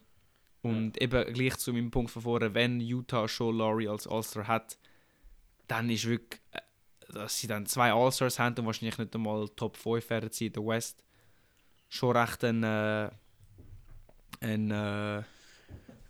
[0.68, 4.78] Und eben gleich zu meinem Punkt von vorher, wenn Utah schon Laurie als All-Star hat,
[5.68, 6.60] dann ist wirklich, äh,
[7.12, 10.52] dass sie dann zwei All-Stars haben und wahrscheinlich nicht einmal Top 5 werden sie in
[10.52, 11.04] der West,
[11.88, 13.10] schon recht ein, äh,
[14.40, 15.22] ein äh,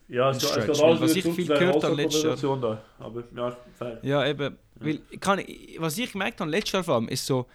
[0.09, 2.83] Ja, Ein es, es geht alles Was ich viel gehört habe letztes Jahr- da.
[2.99, 3.99] Aber ja, fair.
[4.03, 5.43] ja eben, weil ich kann,
[5.79, 7.47] was ich gemerkt habe letztes Jahr vor allem, ist so,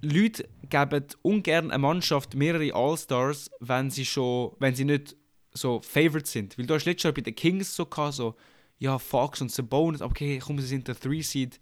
[0.00, 5.16] Leute geben ungern eine Mannschaft mehrere All-Stars, wenn sie schon, wenn sie nicht
[5.56, 6.58] so favored sind.
[6.58, 8.34] Weil du hast letztes Jahr bei den Kings so gehabt, so,
[8.78, 11.60] ja, Fox und Sabonis, okay, komm, sie sind der 3-Seed,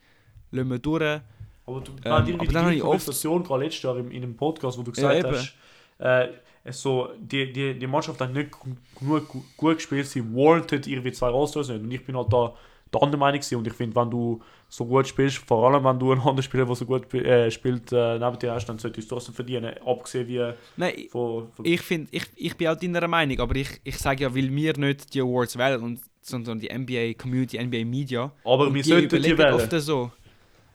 [0.51, 1.21] lassen wir durch.
[1.67, 3.97] Aber du Ähm, ähm, irgendwie aber die dann habe ich oft- Konversation gerade letztes Jahr
[3.99, 5.37] in, in einem Podcast, wo du Ja, gesagt eben.
[5.37, 5.55] hast,
[5.99, 8.51] äh, so, die, die, die Mannschaft hat nicht
[8.99, 11.83] genug gu- gut gespielt, sie warranted irgendwie zwei All-Stars nicht.
[11.83, 12.55] Und ich bin halt da
[12.93, 13.57] der andere Meinung gewesen.
[13.57, 16.67] und ich finde, wenn du so gut spielst, vor allem wenn du einen anderen Spieler,
[16.67, 19.75] der so gut äh, spielt, äh, neben dir hast, dann solltest du es trotzdem verdienen,
[19.85, 21.51] abgesehen wie Nein, von...
[21.53, 24.55] von ich finde, ich, ich bin auch deiner Meinung, aber ich, ich sage ja, weil
[24.55, 28.33] wir nicht die Awards wählen, und, sondern die NBA Community, NBA Media.
[28.45, 29.55] aber und wir sollten die wählen.
[29.55, 30.11] oft so.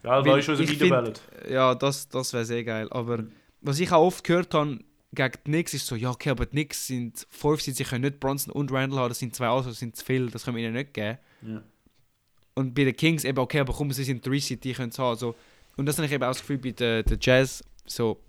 [0.03, 1.53] Ja, da weil ist unser Video find- wählen.
[1.53, 2.87] Ja, das, das wäre sehr geil.
[2.91, 3.25] Aber
[3.61, 4.79] was ich auch oft gehört habe
[5.13, 8.19] gegen die Knicks ist so, ja okay, aber die Knicks sind fünf, sie können nicht
[8.19, 10.63] Bronson und Randall haben, das sind zwei also das sind zu viel, das können wir
[10.63, 11.17] ihnen nicht geben.
[11.41, 11.63] Ja.
[12.57, 14.97] Und bei den Kings eben, okay, aber komm, sie sind 3 Seed, die können es
[14.99, 15.17] haben.
[15.17, 15.35] So.
[15.75, 18.19] Und das habe ich eben auch das Gefühl bei den, den Jazz, so,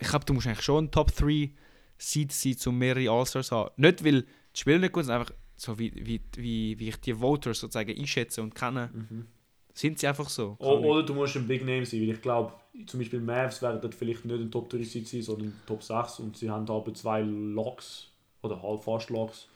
[0.00, 1.50] ich glaube, du musst eigentlich schon Top 3
[1.98, 3.70] Seed sein, um mehrere All-Stars haben.
[3.76, 7.12] Nicht, weil die Spieler nicht gut sind, einfach so, wie, wie, wie, wie ich die
[7.20, 9.26] Voters sozusagen einschätze und kenne, Mhm.
[9.74, 10.56] sind sie einfach so.
[10.58, 12.52] O oder du musst ein Big Name sein, weil ich glaube,
[12.86, 16.36] zum Beispiel Mavs werden vielleicht nicht ein Top 3 Seed sein, sondern Top 6 und
[16.36, 18.08] sie haben aber zwei Locks
[18.42, 19.48] oder halb fast Locks.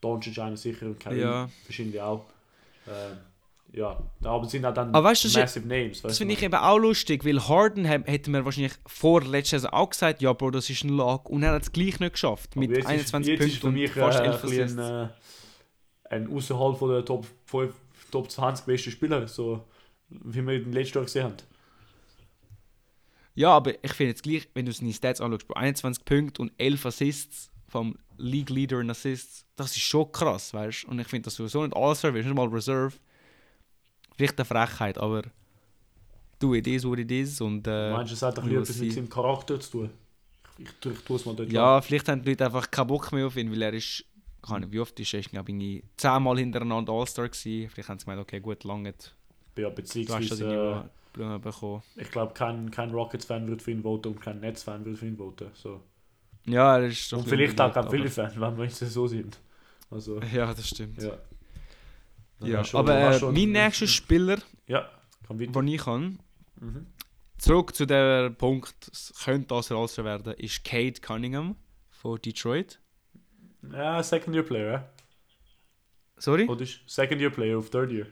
[0.00, 1.48] Doncic einer sicher und Kyrie Ja.
[1.66, 2.24] wahrscheinlich auch.
[2.88, 3.18] Ähm,
[3.74, 6.02] ja, aber sind auch dann Aber weißt das ist- massive Names.
[6.02, 9.88] Das finde ich eben auch lustig, weil Harden hätte wir wahrscheinlich vor letzter Saison auch
[9.90, 12.68] gesagt, ja Bro, das ist ein Lock und er hat es gleich nicht geschafft mit
[12.70, 14.62] Aber jetzt 21 ist, jetzt ist für Punkten mich und fast äh, 11 ein, bisschen
[14.64, 14.78] Assists.
[14.78, 15.08] ein,
[16.10, 17.74] äh, ein außerhalb von der Top 5,
[18.10, 19.64] Top 20 besten Spieler, so
[20.10, 21.36] wie wir im letzten Jahr gesehen haben.
[23.34, 26.52] Ja, aber ich finde jetzt gleich, wenn du seine Stats anschaust, Bro, 21 Punkte und
[26.58, 30.88] 11 Assists vom League Leader in Assists, das ist schon krass, weißt du?
[30.90, 32.92] Und ich finde das sowieso nicht All-Star, wirst nicht mal Reserve.
[34.16, 35.22] Vielleicht eine Frechheit, aber
[36.38, 38.62] du, it is what it is und äh, Meinst du, es hat ein wir bisschen
[38.62, 39.90] etwas mit seinem Charakter zu tun?
[40.58, 43.10] Ich, ich, ich tue es mal dort Ja, vielleicht haben die Leute einfach keinen Bock
[43.12, 44.04] mehr auf ihn, weil er ist,
[44.42, 47.70] keine wie oft ist er, ist glaube ich, zehnmal hintereinander All-Star gewesen.
[47.70, 48.94] Vielleicht haben sie gemeint, okay, gut, lange,
[49.56, 51.82] Ja, beziehungsweise, deine Blumen bekommen.
[51.96, 55.06] äh, ich glaube, kein, kein Rockets-Fan wird für ihn voten und kein Nets-Fan wird für
[55.06, 55.50] ihn voten.
[55.54, 55.80] So.
[56.46, 59.38] Ja, er ist Und vielleicht auch unbeliebt, Philly-Fan, wenn wir jetzt so sind.
[59.90, 61.00] Also, Ja, das stimmt.
[61.02, 61.18] ja.
[62.40, 64.88] Ja, du schon- aber äh, mein nächster Spieler, Ja,
[65.28, 66.18] den ich kann,
[66.60, 66.86] Mhm.
[67.38, 71.54] zurück zu dem Punkt, es könnte das All-Star werden, ist Kate Cunningham
[71.90, 72.80] von Detroit.
[73.72, 74.80] Ja, Second-Year-Player, eh?
[76.18, 76.46] Sorry?
[76.48, 78.06] Oder ist Second-Year-Player auf Third-Year?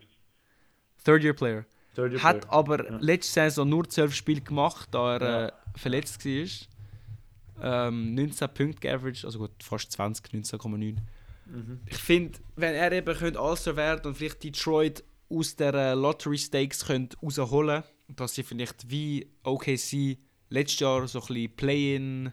[1.05, 1.65] Third-Year-Player.
[1.97, 2.23] Third-Year-Player.
[2.23, 2.99] Hat aber Ja.
[3.01, 5.47] letzte Saison nur 12 Spiele gemacht, da er Ja.
[5.49, 6.47] äh, verletzt war.
[7.63, 10.97] Ähm, 19 Punkte geaveraged, also gut, fast 20, 19,9.
[11.47, 11.81] Mhm.
[11.87, 16.39] Ich finde, wenn er eben könnte All-Star werden und vielleicht Detroit aus der äh, Lottery
[16.39, 20.19] Stakes könnte rausholen, dass sie vielleicht wie OKC
[20.49, 22.33] letztes Jahr so ein bisschen Play-in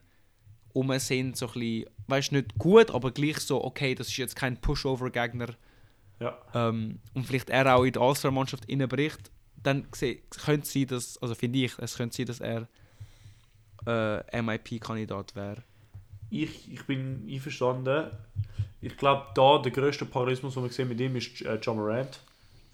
[0.73, 4.35] rum sind, so ein bisschen, weißt nicht gut, aber gleich so, okay, das ist jetzt
[4.35, 5.55] kein Pushover-Gegner
[6.19, 6.37] Ja.
[6.53, 11.35] ähm, und vielleicht er auch in die All-Star-Mannschaft reinbricht, dann könnte es sein, dass, also
[11.35, 12.67] finde ich, es könnte sein, dass er
[13.87, 15.63] äh, MIP-Kandidat wäre.
[16.29, 18.11] Ich, ich bin einverstanden.
[18.81, 22.19] Ich glaube, da der grösste Parallelismus, den wir sehen mit ihm, ist äh, John Morant.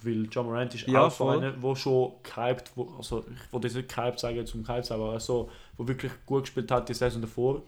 [0.01, 3.67] Weil John Morant ist Ja, auch so einer, der schon gehypt, wo, also ich wollte
[3.67, 6.93] jetzt nicht gehypt sagen zum gehypt sagen, aber so, wo wirklich gut gespielt hat die
[6.93, 7.61] Saison davor.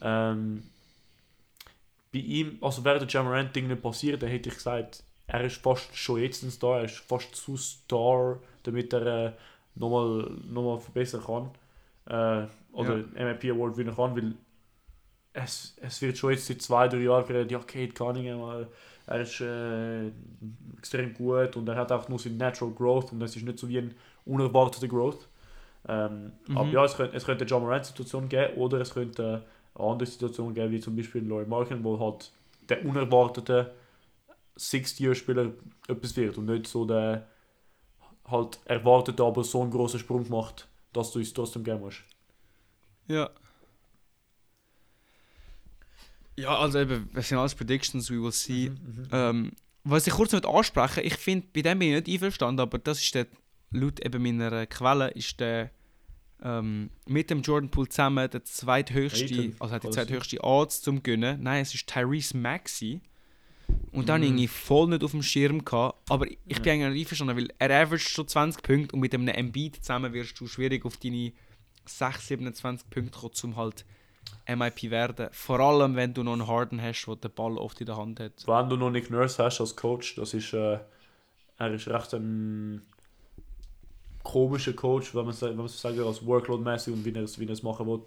[0.00, 0.62] Ähm,
[2.12, 5.44] bei ihm, also wäre der John Morant Ding nicht passiert, dann hätte ich gesagt, er
[5.44, 9.32] ist fast schon jetzt ein Star, er ist fast zu Star, damit er äh,
[9.74, 11.50] nochmal noch mal verbessern kann.
[12.06, 12.46] Äh,
[12.76, 14.34] oder MIP Award gewinnen kann, weil
[15.32, 18.66] es, es wird schon jetzt seit zwei, drei Jahren geredet, ja, Kate Cunningham, äh,
[19.06, 20.08] er ist äh,
[20.78, 23.68] extrem gut und er hat auch nur seine Natural Growth und es ist nicht so
[23.68, 25.28] wie ein unerwarteter Growth.
[25.88, 26.56] Ähm, Mhm.
[26.58, 30.06] Aber ja, es könnte, es könnte eine John Morant-Situation geben oder es könnte eine andere
[30.08, 32.32] Situation geben, wie zum Beispiel Laurie Markin, wo halt
[32.68, 33.74] der unerwartete
[34.58, 35.52] Sixth-Year-Spieler
[35.88, 37.26] etwas wird und nicht so der
[38.26, 42.02] halt erwartete, aber so einen großen Sprung macht, dass du es trotzdem geben musst.
[43.08, 43.30] Ja.
[46.38, 48.70] Ja, also eben, das sind alles Predictions, we will see.
[48.70, 49.08] Mhm.
[49.10, 49.52] Ähm,
[49.84, 53.00] was ich kurz noch ansprechen ich finde, bei dem bin ich nicht einverstanden, aber das
[53.00, 53.26] ist der,
[53.70, 55.70] laut eben meiner Quelle, ist der
[56.42, 61.02] ähm, mit dem Jordan Poole zusammen der zweithöchste, Aiton, also hat die zweithöchste Odds zum
[61.02, 61.42] Gönnen.
[61.42, 63.00] Nein, es ist Tyrese Maxey.
[63.92, 64.26] Und dann Mhm.
[64.28, 66.10] irgendwie voll nicht auf dem Schirm gehabt.
[66.10, 66.58] Aber ich Ja.
[66.58, 70.12] bin eigentlich nicht einverstanden, weil er averaged schon 20 Punkte und mit einem Embiid zusammen
[70.12, 71.32] wirst du schwierig auf deine
[71.88, 73.84] 6, 27 Punkte um halt
[74.48, 75.28] MIP werden.
[75.32, 78.20] Vor allem, wenn du noch einen Harden hast, der den Ball oft in der Hand
[78.20, 78.46] hat.
[78.46, 80.78] Wenn du noch Nick Nurse hast als Coach, das ist, äh,
[81.58, 82.82] er ist recht ein
[84.22, 87.46] komischer Coach, wenn man, sa- wenn man sagen als Workload-mäßig und wie er es wie
[87.46, 88.00] er es machen will.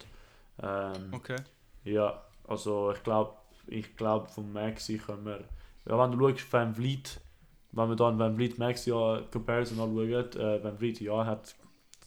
[0.62, 1.38] Ähm, Okay.
[1.86, 3.34] Ja, also ich glaube,
[3.68, 5.40] ich glaube von Maxi können wir,
[5.88, 7.22] ja, wenn du schaust, Van Vliet,
[7.72, 11.56] wenn wir dann Van Vliet Maxi ja Comparison anschauen, äh, Van Vliet ja hat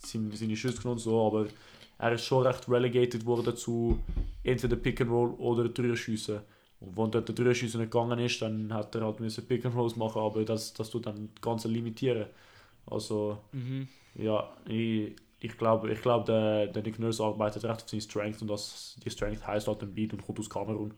[0.04, 1.46] seine, seine Schüsse genommen und so, aber
[1.98, 3.98] er ist schon recht relegated worden zu
[4.44, 6.42] entweder Pick and Roll oder Dreierschüsse.
[6.80, 9.74] Und wenn dort der Dreierschüsse nicht gegangen ist, dann hat er halt müssen Pick and
[9.76, 12.26] Rolls machen, aber das, das tut dann das Ganze limitieren.
[12.86, 13.88] Also Mhm.
[14.16, 18.42] ja, ich, ich glaube, ich glaube der, der Nick Nurse arbeitet recht auf seine Strength
[18.42, 20.92] und das, die Strength heisst halt ein Beat und kommt aus Kamerun.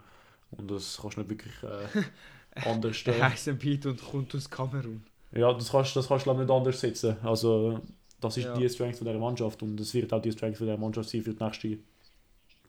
[0.53, 1.89] Und das kannst du nicht wirklich äh,
[2.69, 3.23] anders Der stellen.
[3.23, 5.03] heißt Embiid und kommt aus Kamerun.
[5.33, 7.17] Ja, das kannst, das kannst du glaub ich, nicht anders setzen.
[7.23, 7.81] Also,
[8.25, 8.55] das ist Ja.
[8.57, 11.23] die Strength von der Mannschaft und es wird auch die Strength von der Mannschaft sein
[11.23, 11.83] für die nächsten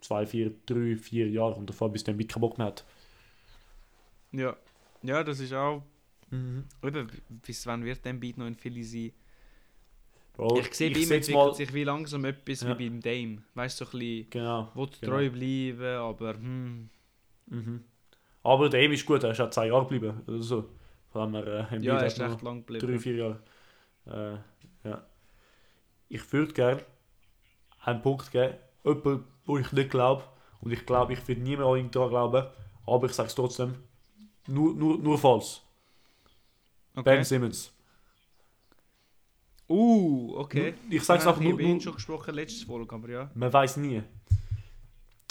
[0.01, 2.85] zwei, vier, drei, vier Jahre und davor, bis der Beat keinen Bock mehr hat.
[4.31, 4.55] Ja.
[5.01, 5.83] Ja, das ist auch.
[6.31, 7.07] Eben,
[7.45, 9.11] bis wann wird der Embiid noch in Philly sein?
[10.33, 12.77] Bro, ich sehe bei ihm entwickelt mal, sich wie langsam etwas Ja.
[12.77, 13.37] wie beim Dame.
[13.53, 14.69] Weißt du, so ein bisschen, Genau.
[14.75, 15.13] will Genau.
[15.13, 16.89] treu bleiben, aber hm.
[17.47, 17.83] Mhm.
[18.43, 20.21] Aber der Aim ist gut, er ist auch zwei Jahre geblieben.
[20.27, 20.69] Oder so.
[21.09, 22.99] Von dem äh, Ja, er hat ist recht lang drei, geblieben.
[22.99, 23.39] vier Jahre.
[24.83, 25.05] Äh, ja.
[26.09, 26.81] Ich würde gerne
[27.83, 30.23] einen Punkt geben, jemand, wo ich nicht glaube,
[30.61, 32.47] und ich glaube, ich würde nie mehr an ihn daran glauben,
[32.87, 33.75] aber ich sage es trotzdem,
[34.47, 35.61] nur, nur, nur falsch.
[36.95, 37.15] Okay.
[37.15, 37.71] Ben Simmons.
[39.67, 40.75] Uh, okay.
[40.89, 43.31] Ich sage es haben nur, ihn nur schon gesprochen, letztes Folge, aber ja.
[43.33, 44.01] man weiß nie.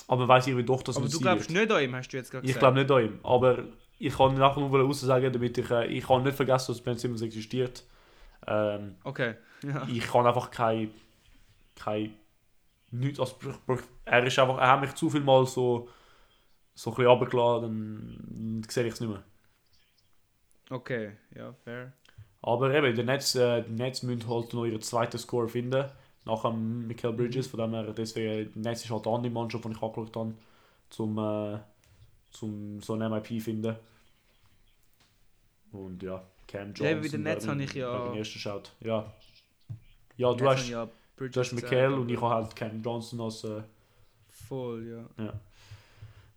[0.08, 1.68] Aber man weiß irgendwie doch, dass Aber man du glaubst wird.
[1.68, 2.60] nicht an ihm, hast du jetzt gerade Ich gesagt.
[2.60, 3.64] glaube nicht an ihm, aber
[3.98, 6.98] ich kann nachher nur raus sagen, damit ich, äh, ich kann nicht vergessen, dass Ben
[6.98, 7.84] Simmons existiert.
[8.46, 9.35] Ähm, Okay.
[9.62, 9.87] Ja.
[9.88, 10.90] ich kann einfach kein,
[11.76, 12.14] kein
[12.90, 13.37] nichts, also,
[14.04, 15.88] er ist einfach, er hat mich zu viel mal so,
[16.74, 19.22] so ein bisschen runtergeladen, dann sehe ich es nicht mehr.
[20.70, 21.92] Okay, ja, fair.
[22.42, 25.87] Aber eben, die Nets, äh, die Nets müssen halt noch ihren zweiten Score finden,
[26.24, 29.64] nach dem Michael Bridges, von dem her, deswegen, die Nets ist halt die andere Mannschaft,
[29.64, 30.35] die ich angeschaut habe,
[30.90, 31.59] zum, äh,
[32.30, 33.76] zum so ein MIP finden.
[35.72, 36.87] Und ja, Cam Johnson.
[36.87, 38.62] Ja, bei den Nets habe ich ja- wäre mein erster Shout.
[38.80, 39.12] Ja.
[40.16, 43.44] Ja, du hast, ja du hast Michael und ich habe halt Cam Johnson als...
[43.44, 43.62] Äh,
[44.28, 45.33] Voll, ja.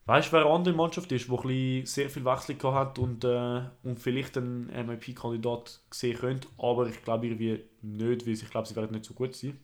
[0.05, 3.99] Weißt du, wer eine andere Mannschaft ist, die sehr viel Wechsel hat und, äh, und
[3.99, 8.91] vielleicht einen MIP-Kandidat sehen könnte, aber ich glaube irgendwie nicht, weil ich glaube, sie werden
[8.91, 9.59] nicht so gut sein.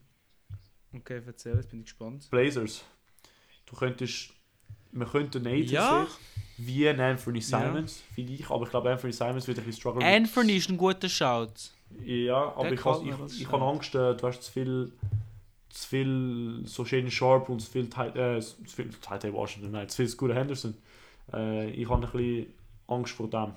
[0.93, 2.27] Okay, erzähl, jetzt bin ich gespannt.
[2.29, 2.83] Blazers.
[3.65, 4.33] Du könntest,
[4.93, 6.05] man könnte Aiton Ja.
[6.07, 6.17] sehen,
[6.57, 10.03] wie ein Anthony Simons, finde ich, aber ich glaube, Anthony Simons wird ein bisschen strugglen.
[10.03, 11.71] Anthony ist ein guter Shout.
[12.05, 13.01] Ja, aber Der ich, has,
[13.33, 14.91] ich, ich habe Angst, äh, du hast zu viel,
[15.69, 19.89] zu viel so schön Sharp und zu viel, Ty- äh, zu viel Ty Washington, nein,
[19.89, 20.75] zu viel Scooter Henderson.
[21.31, 22.53] Äh, ich habe ein bisschen
[22.87, 23.53] Angst vor dem.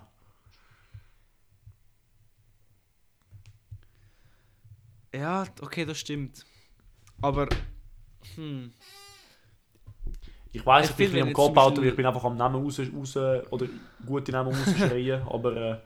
[5.15, 6.45] Ja, okay, das stimmt.
[7.23, 7.49] Aber,
[8.35, 8.73] hm,
[10.57, 13.17] Ich weiß, Ich bin ein bisschen am Cop-Out, ich bin einfach am Namen raus, raus
[13.51, 13.67] oder
[14.07, 15.77] gute Namen rausschreien, aber, äh,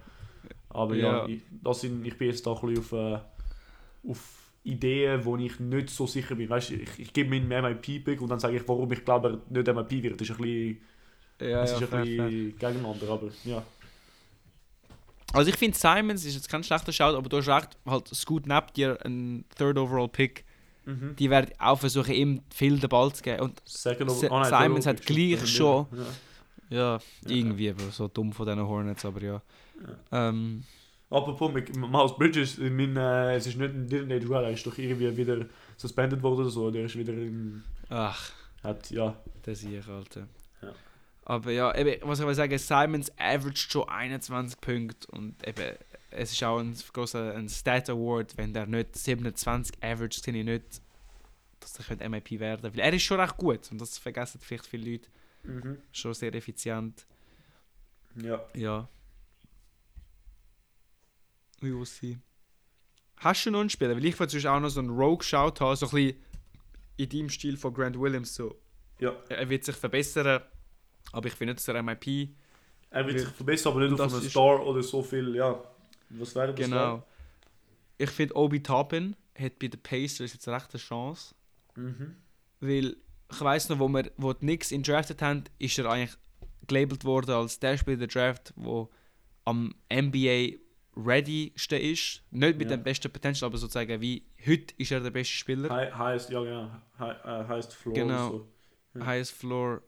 [0.69, 1.27] aber ja, Ja.
[1.27, 5.59] ich, das sind, ich bin jetzt da ein bisschen auf, äh, auf Ideen, wo ich
[5.59, 6.49] nicht so sicher bin.
[6.49, 9.67] Weißt, ich, ich gebe meinen MIP-Pick und dann sage ich, warum ich glaube, er nicht
[9.75, 10.21] MIP wird.
[10.21, 10.81] Das ist ein bisschen,
[11.41, 12.27] ja, das ja, ist ein fair, fair.
[12.29, 13.63] bisschen gegeneinander, aber ja.
[15.33, 18.47] Also ich finde Simons ist jetzt kein schlechter Shout, aber du hast recht, halt Scoot
[18.47, 20.45] neben dir ein Third Overall Pick.
[20.85, 21.17] Mhm.
[21.17, 23.41] Die werden auch versuchen, ihm viel den Ball zu geben.
[23.43, 25.99] Und Second ah, nein, Simons hat gleich schon- Ja.
[26.71, 27.01] ja, Ja.
[27.27, 29.43] irgendwie so dumm von diesen Hornets, aber ja.
[30.13, 30.65] Ähm,
[31.11, 34.79] Apropos, Miles Bridges, ich meine, äh, es ist nicht ein Designated Run, er ist doch
[34.79, 35.45] irgendwie wieder
[35.77, 38.31] suspended worden oder so, der ist wieder im, ach,
[38.63, 40.29] hat, ja, das sehe ich, Alter.
[40.63, 40.69] Ja.
[41.25, 45.77] Aber ja, eben, was ich will sagen, Simons averaged schon 21 Punkte und eben,
[46.11, 50.45] es ist auch ein großer ein Stat Award, wenn der nicht 27 averaged, sehe ich
[50.45, 50.83] nicht,
[51.61, 54.67] dass er könnte MIP werden Weil er ist schon recht gut und das vergessen vielleicht
[54.67, 55.09] viele Leute.
[55.45, 55.79] mhm.
[55.93, 57.07] Schon sehr effizient.
[58.17, 58.45] ja.
[58.55, 58.89] Ja.
[61.61, 62.23] Wie aussehen.
[63.19, 63.95] Hast du noch einen Spieler?
[63.95, 66.17] Weil ich würde auch noch so einen Rogue-Shout haben, so ein bisschen
[66.97, 68.35] in deinem Stil von Grant Williams.
[68.35, 68.59] So.
[68.99, 69.15] Ja.
[69.29, 70.43] Er wird sich verbessern,
[71.13, 72.31] aber ich finde nicht, dass er MIP.
[72.89, 75.63] Er wird sich verbessern, aber nicht auf einen ist- Star oder so viel, ja,
[76.11, 77.07] was wäre das Genau.
[77.99, 81.35] Ich finde, Obi Toppin hat bei den Pacers jetzt recht eine Chance.
[81.77, 82.17] Mhm.
[82.61, 82.97] Weil
[83.31, 86.17] ich weiss noch, wo wir wo die Knicks ihn drafted haben, ist er eigentlich
[86.67, 88.91] gelabelt worden als der Spieler der Draft, wo
[89.45, 90.57] am NBA
[90.97, 92.23] readyste ist.
[92.31, 92.77] Nicht mit Ja.
[92.77, 95.69] dem besten Potential, aber sozusagen wie heute ist er der beste Spieler.
[95.71, 98.31] Hi- Highest, ja genau, äh, highest floor Genau.
[98.31, 98.49] so.
[98.99, 99.07] Ja.
[99.07, 99.83] Highest Floor.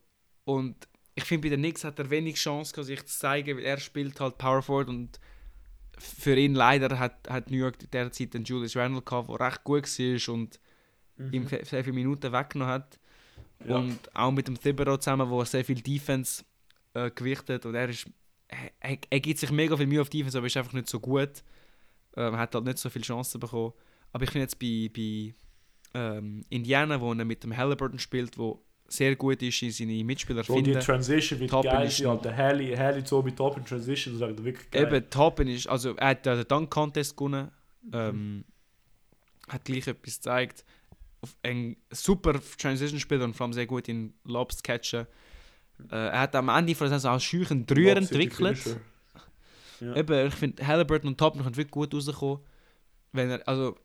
[0.45, 3.79] Und ich finde, bei den Knicks hat er wenig Chance, sich zu zeigen, weil er
[3.79, 5.19] spielt halt Power Forward und
[6.03, 9.85] für ihn leider hat, hat New York derzeit den Julius Randle gehabt, der recht gut
[9.99, 10.61] war und
[11.19, 11.33] Mhm.
[11.33, 12.99] ihm sehr viele Minuten weggenommen hat.
[13.67, 13.77] Ja.
[13.77, 16.43] Und auch mit dem Thibodeau zusammen, wo er sehr viel Defense
[16.95, 18.07] äh, gewichtet und er ist
[18.81, 21.43] er, er gibt sich mega viel Mühe auf Defense, aber ist einfach nicht so gut.
[22.17, 23.73] Ähm, hat halt nicht so viele Chancen bekommen.
[24.13, 25.35] Aber ich finde jetzt bei, bei
[25.95, 28.63] ähm, Indiana, wo er mit dem Halliburton spielt, wo
[28.93, 30.81] sehr gut ist in seine Mitspieler Bro, die finden.
[30.81, 32.37] Transition wird Toppin geil ist sein, Alter.
[32.37, 34.87] Haley, Haley so mit Top in Transition, das wäre wirklich geil.
[34.87, 37.51] Eben, Toppen ist, also er hat den Dunk Contest gewonnen,
[37.93, 38.45] ähm,
[39.49, 40.65] hat gleich etwas gezeigt.
[41.43, 45.07] Ein super Transition-Spieler und vor allem sehr gut in Lobs zu catchen.
[45.91, 48.79] Äh, er hat am Ende von der Saison als schüchen Dreier entwickelt.
[49.81, 49.97] Ja.
[49.97, 52.39] Eben, ich finde Halliburton und Toppen können wirklich gut rauskommen.
[53.13, 53.77] Wenn er, also,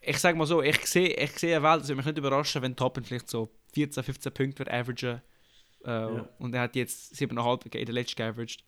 [0.00, 2.76] ich sag mal so, ich sehe ich sehe eine Welt, würde mich nicht überraschen, wenn
[2.76, 5.22] Toppen vielleicht so 14, 15 Punkte wird averagen.
[5.84, 6.28] Äh, Ja.
[6.38, 8.64] Und er hat jetzt 7,5 in der letzten geaveraged.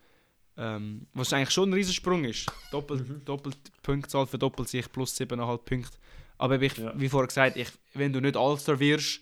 [0.56, 2.50] Ähm, was eigentlich schon ein Riesensprung ist.
[2.70, 3.24] Doppelt, Mhm.
[3.24, 5.96] doppelt Punktzahl verdoppelt sich plus 7,5 Punkte.
[6.38, 6.92] Aber ich, Ja.
[6.98, 9.20] wie vorher gesagt, ich, wenn du nicht All-Star wirst,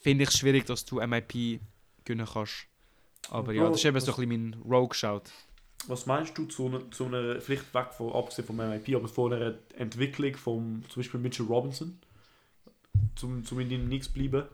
[0.00, 1.60] finde ich es schwierig, dass du MIP
[2.04, 2.66] gewinnen kannst.
[3.30, 5.22] Aber ja, Bro, das ist eben so ein bisschen mein Rogue-Shout.
[5.86, 9.32] Was meinst du zu einer, zu einer vielleicht weg von, abgesehen vom MIP, aber von
[9.32, 11.98] einer Entwicklung von zum Beispiel Mitchell Robinson,
[13.16, 14.44] zum, zum in den Knicks bleiben?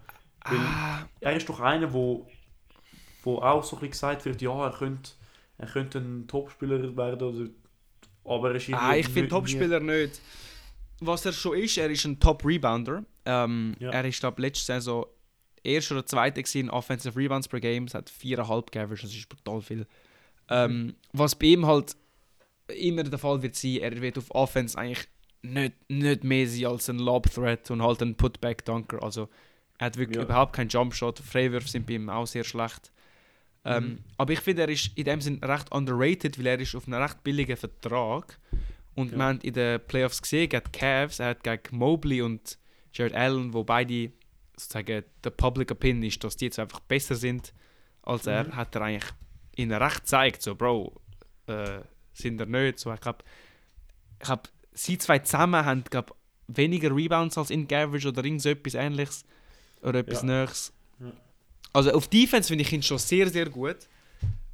[0.44, 2.26] Weil Ah, er ist doch einer, wo,
[3.22, 5.10] wo auch so ein gesagt wird, ja, er könnte,
[5.58, 7.50] er könnte ein Topspieler werden, oder,
[8.24, 10.20] aber er ist ah, ich finde Topspieler nicht.
[11.00, 13.04] Was er schon ist, er ist ein Top-Rebounder.
[13.24, 13.90] Ähm, Ja.
[13.90, 15.06] Er ist, glaube letzte Saison
[15.62, 17.84] erster oder zweiter in Offensive Rebounds per Game.
[17.84, 19.86] Es hat 4,5 geaveraged, das ist brutal viel.
[20.48, 21.96] Ähm, was bei ihm halt
[22.68, 25.06] immer der Fall wird sein, er wird auf Offense eigentlich
[25.42, 29.02] nicht, nicht mehr sein als ein Lob-Threat und halt ein Putback-Dunker.
[29.02, 29.28] Also
[29.80, 30.22] er hat wirklich Ja.
[30.22, 31.18] überhaupt keinen Jumpshot.
[31.18, 32.92] Freiwürfe sind bei ihm auch sehr schlecht.
[33.64, 33.98] Ähm, Mhm.
[34.16, 37.02] Aber ich finde, er ist in dem Sinn recht underrated, weil er ist auf einem
[37.02, 38.38] recht billigen Vertrag.
[38.94, 39.18] Und Ja.
[39.18, 42.58] wir haben in den Playoffs gesehen, gegen Cavs, er hat gegen Mobley und
[42.92, 44.12] Jared Allen, wo beide
[44.56, 47.52] sozusagen der Public Opinion ist, dass die jetzt einfach besser sind
[48.02, 48.56] als er, Mhm.
[48.56, 49.10] hat er eigentlich
[49.56, 51.00] ihnen recht gezeigt, so Bro,
[51.46, 51.80] äh,
[52.12, 52.78] sind er nicht.
[52.78, 53.24] So, ich glaube,
[54.18, 56.16] ich glaub, sie zwei zusammen haben glaub,
[56.48, 59.24] weniger Rebounds als in Average oder irgend so etwas ähnliches.
[59.82, 60.40] Oder etwas Ja.
[60.40, 60.72] Nächstes.
[60.98, 61.12] Ja.
[61.72, 63.76] Also auf Defense finde ich ihn schon sehr, sehr gut.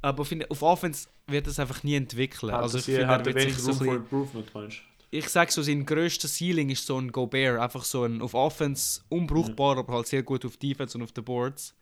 [0.01, 2.51] Aber auf, auf Offense wird es einfach nie entwickeln.
[2.51, 5.85] Hat also ich finde, er wird sich so ein Improvement, meinst ich sage so, sein
[5.85, 7.59] grösster Ceiling ist so ein Gobert.
[7.59, 11.23] Einfach so ein auf Offense unbrauchbar, aber halt sehr gut auf Defense und auf den
[11.23, 11.73] Boards.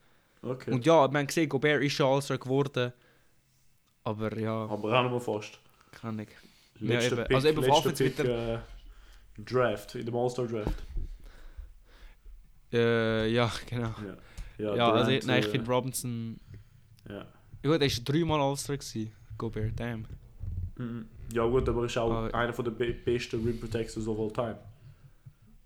[0.42, 0.70] Okay.
[0.70, 2.92] Und ja, man gesehen, Gobert ist schon All-Star geworden.
[4.04, 5.58] Aber ja, aber auch noch mal fast.
[5.90, 6.28] kann ich.
[6.78, 7.26] Letzter eben.
[7.26, 8.58] Pick, Also eben auf Offense Pick, äh,
[9.38, 10.84] Draft, in dem All-Star Draft.
[12.72, 13.94] Äh, ja, genau.
[14.58, 16.40] Ja, Ja, also, Durant, nein, ich äh, finde Robinson.
[17.08, 17.14] Ja.
[17.62, 18.78] Ja, gut, er war dreimal All-Star.
[19.38, 20.06] Gobert, damn.
[20.76, 21.06] Mhm.
[21.32, 24.32] ja gut, aber er ist auch Aber- einer der be besten Rim Protectors of all
[24.32, 24.58] time.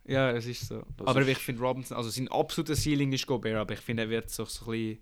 [0.06, 0.82] Ja, es ist so.
[0.96, 4.04] Das aber ist- ich finde Robinson, also sein absoluter Ceiling ist Gobert, aber ich finde,
[4.04, 4.98] er wird so, so ein bisschen.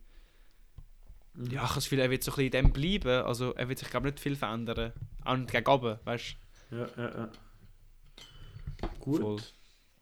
[1.34, 1.44] Mhm.
[1.46, 3.24] Ja, ich habe das Gefühl, er wird so ein bisschen in dem bleiben.
[3.24, 4.92] Also, er wird sich, glaube nicht viel verändern.
[5.24, 6.36] Auch nicht gegen oben, weißt
[6.72, 7.28] Ja, ja, ja.
[9.00, 9.20] Gut.
[9.20, 9.36] Voll.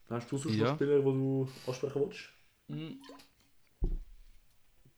[0.09, 0.73] Hast du sonst Ja.
[0.75, 2.29] Spieler, die du ansprechen willst?
[2.69, 2.97] du?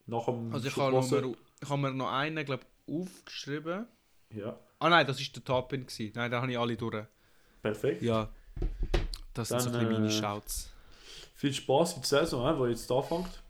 [0.05, 3.87] Nach dem Also, ich habe, noch, ich habe mir noch einen, glaube aufgeschrieben.
[4.31, 4.57] Ja.
[4.79, 5.85] Ah nein, das war der Top-In.
[6.13, 7.05] Nein, da habe ich alle durch.
[7.61, 8.01] Perfekt.
[8.01, 8.29] Ja.
[9.33, 10.71] Das sind so ein Dann, meine äh, Shouts.
[11.35, 13.41] Viel Spaß in der Saison, die jetzt anfängt.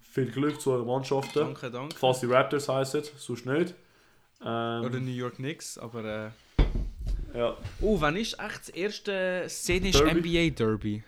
[0.00, 1.38] Viel Glück zu euren Mannschaften.
[1.38, 1.96] Danke, danke.
[1.96, 3.74] Falls die Raptors heißen, sonst nicht.
[4.40, 6.30] Ähm, Oder New York Knicks, aber äh...
[7.34, 7.56] ja.
[7.80, 10.20] Oh, wann ist echt das erste szenische Derby?
[10.50, 11.02] NBA-Derby?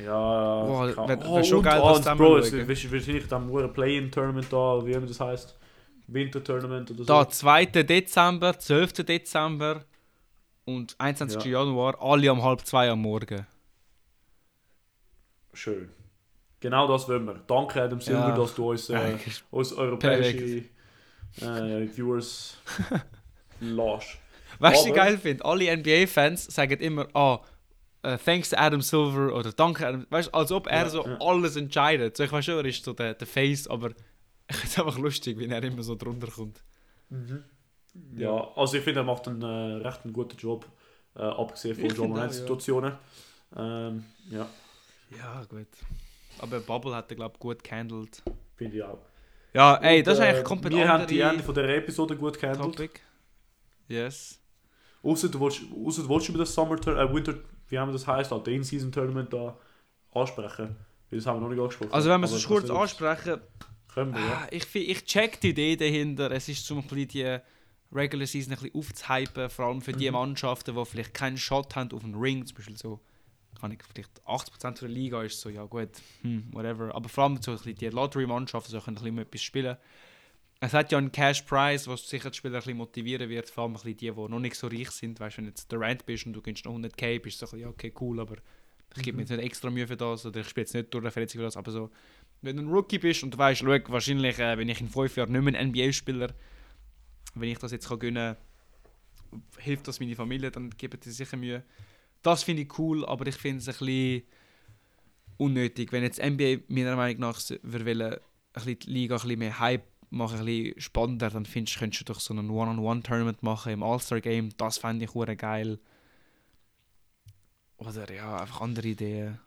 [0.00, 3.48] Ja, Boah, kann- wär- wär schon und geil, abends, zusammen Bro, es wird wahrscheinlich dann
[3.54, 5.56] ein Play-In-Tournament da, wie immer das heißt.
[6.08, 7.04] Winter-Tournament oder so.
[7.04, 7.64] Da, 2.
[7.66, 8.92] Dezember, 12.
[9.04, 9.84] Dezember
[10.66, 11.44] und 21.
[11.50, 11.60] Ja.
[11.60, 13.46] Januar, alle um halb zwei am Morgen.
[15.52, 15.88] Schön.
[16.60, 17.40] Genau das wollen wir.
[17.46, 18.36] Danke Adam Silver, Ja.
[18.36, 19.16] dass du uns, äh,
[19.50, 20.64] uns europäische
[21.40, 22.56] äh, Viewers
[23.60, 24.18] lässt.
[24.58, 25.44] Weißt du, was ich geil finde?
[25.44, 27.40] Alle NBA-Fans sagen immer, ah,
[28.02, 30.06] äh, thanks to Adam Silver oder danke Adam.
[30.10, 31.16] Weißt du, als ob er Ja, so ja.
[31.20, 32.16] alles entscheidet.
[32.16, 33.90] So, ich weiß schon, er ist so der, der Face, aber
[34.48, 36.62] ich finde es einfach lustig, wie er immer so drunter kommt.
[38.16, 40.66] Ja, also ich finde, er macht einen äh, recht einen guten Job,
[41.16, 42.28] äh, abgesehen von John ja.
[42.28, 42.92] Situationen.
[43.56, 44.48] Ähm, ja,
[45.16, 45.68] Ja, gut.
[46.40, 48.22] Aber Bubble hat er, glaube ich, gut gehandelt.
[48.56, 48.98] finde ich auch.
[49.54, 52.38] Ja, ey, das ist Und, eigentlich komplett Wir haben die Ende von der Episode gut
[52.40, 52.76] gehandelt.
[52.76, 53.00] Topic.
[53.86, 54.40] Yes.
[55.04, 57.34] Außer du willst, ausser du willst über das Summer äh, Winter,
[57.68, 59.56] wie haben wir das heißt, halt, den Season Tournament da
[60.12, 60.76] ansprechen.
[61.10, 61.92] Weil das haben wir noch nicht angesprochen.
[61.92, 63.40] Also wenn wir es kurz ansprechen,
[63.92, 64.32] Können wir, ja.
[64.42, 66.30] ah, ich, ich check die Idee dahinter.
[66.30, 67.38] Es ist zum Beispiel die
[67.92, 70.14] Regular Season ein bisschen aufzuhypen, vor allem für die Mhm.
[70.14, 73.00] Mannschaften, die vielleicht keinen Shot haben auf den Ring, zum Beispiel so,
[73.60, 75.90] kann ich vielleicht 80% der Liga ist so, ja gut,
[76.22, 76.92] hm, whatever.
[76.94, 79.76] Aber vor allem so ein bisschen die Lottery-Mannschaften so können ein bisschen etwas spielen.
[80.64, 83.64] Es hat ja einen Cash Prize, was sicher die Spieler ein bisschen motivieren wird, vor
[83.64, 85.20] allem ein bisschen die, die noch nicht so reich sind.
[85.20, 87.56] Weißt du, wenn du jetzt Durant bist und du gewinnst noch 100k, bist du so
[87.56, 88.36] ein bisschen, ja, okay, cool, aber
[88.96, 91.02] ich gebe mir jetzt nicht extra Mühe für das oder ich spiele jetzt nicht durch
[91.02, 91.90] eine Verletzung für das, aber so,
[92.42, 95.16] wenn du ein Rookie bist und du weißt, schau, wahrscheinlich, äh, wenn ich in fünf
[95.16, 96.32] Jahren nicht mehr ein NBA-Spieler,
[97.34, 98.36] wenn ich das jetzt kann gönnen
[99.58, 101.64] hilft das meine Familie, dann geben die sicher Mühe.
[102.22, 104.22] Das finde ich cool, aber ich finde es ein bisschen
[105.36, 105.92] unnötig.
[105.92, 108.18] Wenn jetzt NBA meiner Meinung nach wir wollen ein
[108.54, 109.84] bisschen die Liga ein bisschen mehr Hype
[110.14, 114.50] machen, ein bisschen spannender, dann findest, könntest du doch so ein One-on-One-Tournament machen im All-Star-Game.
[114.56, 115.78] Das fände ich hure geil.
[117.76, 119.38] Oder ja, einfach andere Ideen.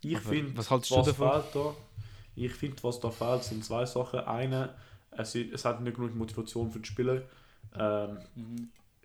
[0.00, 1.14] Ich finde, was was, davon?
[1.14, 1.74] fehlt da,
[2.36, 4.20] ich finde, was da fehlt, sind zwei Sachen.
[4.20, 4.74] Eine,
[5.10, 7.22] es, es hat nicht genug Motivation für die Spieler.
[7.74, 8.18] Ähm,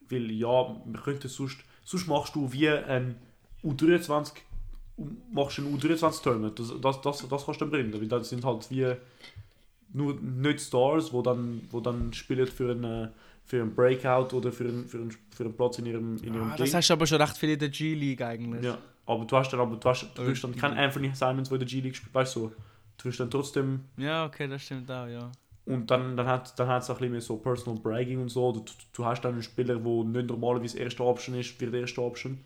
[0.09, 3.15] Weil ja, man könnte sonst, sonst machst du wie ein
[3.63, 4.33] U23,
[5.31, 6.59] machst ein U23-Tournament.
[6.59, 8.95] Das, das, das, das kannst du dann bringen, weil das sind halt wie
[9.93, 13.09] nur nicht Stars, wo dann, wo dann spielen für einen,
[13.45, 16.51] für einen Breakout oder für einen, für einen, für einen Platz in ihrem, in ihrem
[16.51, 18.63] Ah, das hast du aber schon recht viel in der G-League eigentlich.
[18.63, 21.49] ja, aber du hast dann, aber du hast, du Äh, wirst dann kein Anthony Simons,
[21.49, 22.51] der in der G-League spielt, weißt du, so.
[22.97, 25.31] du wirst dann trotzdem, Ja, okay, das stimmt auch, ja.
[25.65, 28.51] und dann, dann hat dann hat's auch ein bisschen mehr so Personal Bragging und so,
[28.51, 28.63] du,
[28.93, 32.39] du, hast dann einen Spieler, der nicht normalerweise erste Option ist, wird erste Option.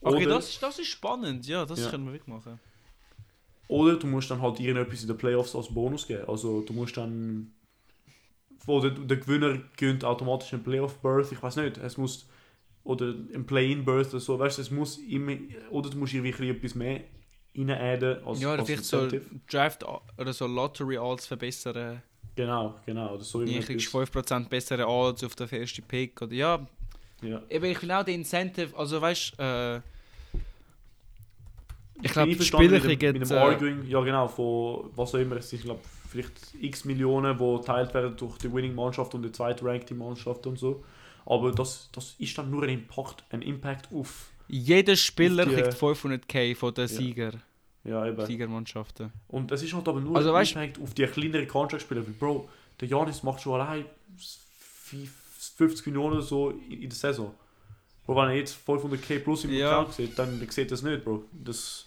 [0.00, 1.90] Okay, Oder- das, ist- das ist spannend, ja, das Ja.
[1.90, 2.58] können wir wirklich machen.
[3.68, 6.24] Oder du musst dann halt irgendetwas in den Playoffs als Bonus geben.
[6.28, 7.52] Also du musst dann.
[8.66, 11.76] Oder der Gewinner gewinnt automatisch einen Playoff-Berth, ich weiß nicht.
[11.78, 12.28] Es muss.
[12.82, 15.36] Oder ein Play-in-Berth oder so, weißt du, es muss immer.
[15.70, 17.00] Oder du musst irgendwie etwas mehr
[17.56, 19.08] reinadden als, ja, oder als vielleicht so.
[19.50, 19.84] Draft
[20.18, 22.02] oder so Lottery Odds verbessern.
[22.36, 23.14] Genau, genau.
[23.14, 23.66] Oder so Ja, irgendetwas.
[23.68, 26.20] kriegst 5% bessere Odds auf den ersten Pick.
[26.20, 26.66] Oder ja,
[27.22, 27.42] Ja.
[27.48, 29.80] eben, ich finde auch den Incentive, also weißt du, äh,
[32.04, 33.18] ich glaube, die Spieler mit kriegen.
[33.18, 36.84] mit dem Äh, Arguing, ja genau, von was auch immer, es sind glaube vielleicht x
[36.84, 40.84] Millionen, die geteilt werden durch die Winning-Mannschaft und die zweitраnkte Mannschaft und so.
[41.26, 45.74] Aber das, das ist dann nur ein Impact, ein Impact auf, jeder Spieler die- kriegt
[45.74, 47.32] 500k von den Sieger,
[47.82, 48.24] ja eben.
[48.26, 49.10] Siegermannschaften.
[49.28, 52.12] Und es ist halt aber nur Also ein weißt- Impact auf die kleineren Contract-Spieler, weil
[52.14, 52.48] Bro,
[52.80, 53.86] der Janis macht schon allein
[55.56, 57.34] 50 Millionen oder so in, in der Saison.
[58.06, 59.70] Bro, wenn er jetzt 500k plus im Ja.
[59.80, 61.24] Account sieht, dann sieht das nicht, Bro.
[61.32, 61.83] Das,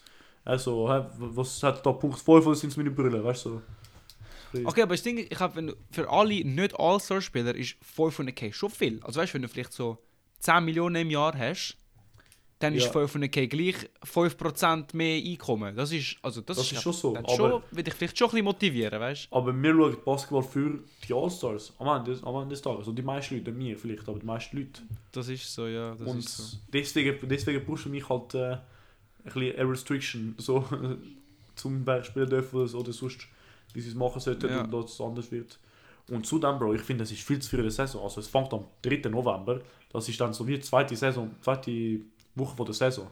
[0.47, 3.61] also, hä, was hat da Punkt 5 oder sind es meine Brille, weißt du?
[4.53, 4.59] So.
[4.65, 8.53] Okay, aber das Ding ist, ich habe, wenn du für alle nicht All-Star-Spieler ist 500k
[8.53, 8.99] schon viel.
[9.03, 9.97] Also weißt du, wenn du vielleicht so
[10.39, 11.75] 10 Millionen im Jahr hast,
[12.59, 12.91] dann ist Ja.
[12.91, 15.75] 500k gleich 5% mehr Einkommen.
[15.75, 18.31] Das ist, also das, Das ist schon so, aber- schon, will ich vielleicht schon ein
[18.31, 22.61] bisschen motivieren, weißt Aber wir schauen Basketball für die All-Stars am Ende, am Ende des
[22.61, 22.79] Tages.
[22.79, 24.71] Also die meisten Leute, wir vielleicht, aber die meisten Leute.
[24.89, 24.95] du?
[25.11, 26.57] Das ist so, ja, das und ist so.
[26.73, 28.57] deswegen, deswegen pusht mich halt äh,
[29.33, 30.63] bisschen eine Restriction, so
[31.55, 33.27] zum Beispiel spielen dürfen oder, so, oder sonst,
[33.73, 34.61] wie sie es machen sollten Ja.
[34.63, 35.59] und dass es anders wird.
[36.09, 38.01] Und zudem, Bro, ich finde, es ist viel zu früh in der Saison.
[38.03, 39.09] Also es fängt am 3.
[39.09, 39.59] November,
[39.91, 41.99] das ist dann so wie die zweite Saison, zweite
[42.35, 43.07] Woche von der Saison.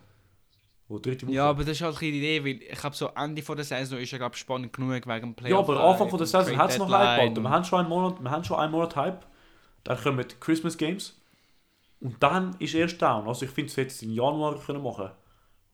[0.87, 1.35] Oder dritte Woche.
[1.35, 3.55] Ja, aber das ist halt ein bisschen die Idee, weil ich glaube, so Ende von
[3.57, 5.67] der Saison ist ja, glaube spannend genug wegen dem Ja, Playoff.
[5.69, 7.35] aber Anfang von der Saison hat es noch Hype, Alter.
[7.35, 9.25] Wir und- haben schon einen Monat, wir haben schon einen Monat Hype.
[9.83, 11.19] dann kommen die Christmas Games
[11.99, 13.27] und dann ist erst down.
[13.27, 15.09] Also ich finde, es hätte es im Januar können machen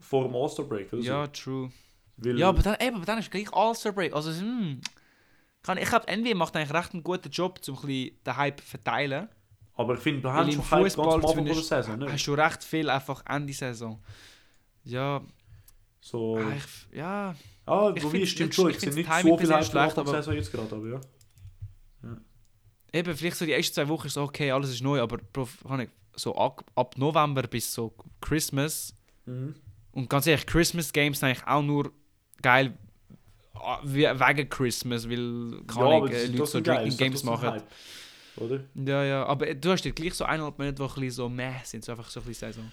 [0.01, 1.01] vor dem All-Star Break oder.
[1.01, 1.71] Ja, true.
[2.17, 4.13] Weil, Ja, aber dann, eben, aber dann ist gleich All-Star Break.
[4.13, 4.81] Also, hm,
[5.63, 8.59] kann, ich glaube, NBA macht eigentlich recht einen guten Job, um ein bisschen den Hype
[8.61, 9.29] zu verteilen.
[9.75, 11.99] aber ich finde, wir haben im schon Hype ganz am Fußball Anfang von der Saison.
[11.99, 12.11] Ne?
[12.11, 14.03] hast du recht viel einfach Ende Saison.
[14.83, 15.21] Ja,
[15.99, 17.35] So, ah, ich, ja,
[17.67, 20.51] ah, ich wobei, stimmt schon, ich find's nicht so viel Hype schlecht aber- Saison jetzt
[20.51, 21.01] gerade, aber ja.
[22.93, 25.19] eben, vielleicht so die ersten zwei Wochen ist so, okay, alles ist neu, aber
[26.15, 28.93] so ab, ab November bis so Christmas
[29.25, 29.53] Mhm.
[29.93, 31.91] Und ganz ehrlich, Christmas Games sind eigentlich auch nur
[32.41, 32.77] geil
[33.53, 37.49] ah, wegen Christmas, weil kann aber ich, äh, Leute so Drinking Games machen.
[37.49, 37.63] Hype,
[38.37, 38.63] Oder?
[38.75, 41.53] Ja, ja, aber du hast ja gleich so eineinhalb Monate, die ein bisschen so meh
[41.63, 42.71] sind, so einfach so ein bisschen Saison.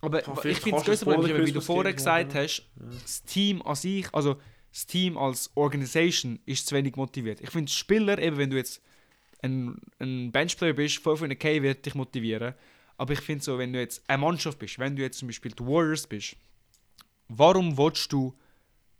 [0.00, 2.62] Aber Ja, ich finde das größte Problem, wie du vorher gesagt machen, hast,
[3.02, 4.36] das Team an sich, also
[4.70, 7.40] das Team als Organisation ist zu wenig motiviert.
[7.40, 8.82] Ich finde, Spieler, eben wenn du jetzt
[9.42, 12.54] ein, ein Benchplayer bist, 500k wird dich motivieren.
[12.96, 15.52] Aber ich finde so, wenn du jetzt eine Mannschaft bist, wenn du jetzt zum Beispiel
[15.52, 16.36] die Warriors bist,
[17.28, 18.34] warum willst du,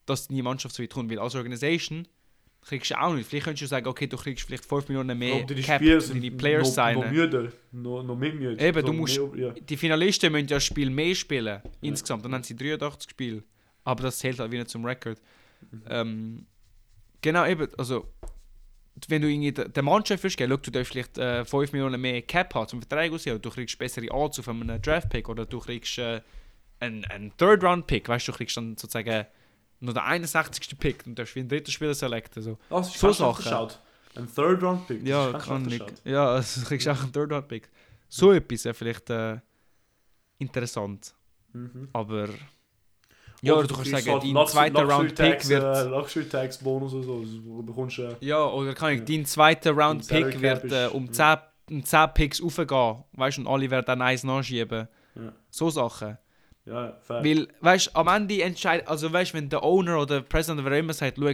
[0.07, 1.11] dass deine Mannschaft so weit kommt?
[1.11, 2.07] Weil als Organisation
[2.63, 3.29] kriegst du auch nicht.
[3.29, 6.01] Vielleicht könntest du sagen, okay, du kriegst vielleicht 5 Millionen mehr Aber die Cap, Spieler
[6.01, 7.11] sind deine Players noch, noch signen.
[7.15, 8.63] müder, noch, noch mehr müde.
[8.65, 9.51] Eben, du musst- mehr- ja.
[9.53, 12.25] Die Finalisten müssen ja ein Spiel mehr spielen, insgesamt.
[12.25, 13.43] Dann haben sie 83 Spiele.
[13.85, 15.21] Aber das zählt halt wieder zum Rekord.
[15.71, 15.83] Mhm.
[15.89, 16.47] Ähm,
[17.23, 18.07] genau, eben, also,
[19.09, 22.55] wenn du irgendwie der Mannschaft wirst, schau, du darfst vielleicht äh, 5 Millionen mehr Cap
[22.55, 26.21] haben zum Vertrag aussehen, du kriegst bessere Odds auf einem Draft-Pick, oder du kriegst äh,
[26.81, 29.27] einen, einen Third-Round-Pick, weißt du, du kriegst dann sozusagen
[29.81, 30.79] noch den 61.
[30.79, 32.43] Pick und darfst wie ein dritter Spieler selecten.
[32.43, 32.59] So.
[32.81, 33.69] Ist So Sachen.
[34.17, 35.01] Ein Third Round Pick.
[35.01, 35.87] das Ja, kann Shout.
[36.05, 37.69] Ja, also, du kriegst auch einen Third-Round-Pick.
[38.09, 39.37] So etwas wäre vielleicht äh,
[40.39, 41.15] interessant.
[41.53, 41.89] Mhm.
[41.93, 42.29] Aber.
[43.41, 45.63] Ja, oder du kannst sagen, halt dein Lux- zweiter Luxury Round Pick Tax, wird.
[45.77, 47.25] Äh, Luxury Tax Bonus oder so.
[47.25, 49.05] Du bekommst äh, Ja, oder kann ich, Ja.
[49.05, 51.13] dein zweiter Round Salary Pick Cap wird äh, um, ja.
[51.69, 53.05] 10, um 10 Picks raufgehen.
[53.13, 54.89] Weißt du, und alle werden dann eins nachschieben.
[55.15, 55.33] Ja.
[55.51, 56.19] So Sachen.
[56.69, 57.25] Ja, fair.
[57.25, 58.87] Weil, weißt du, am Ende entscheidet.
[58.89, 61.33] Also, weißt du, wenn der Owner oder der President oder wer immer sagt, schau,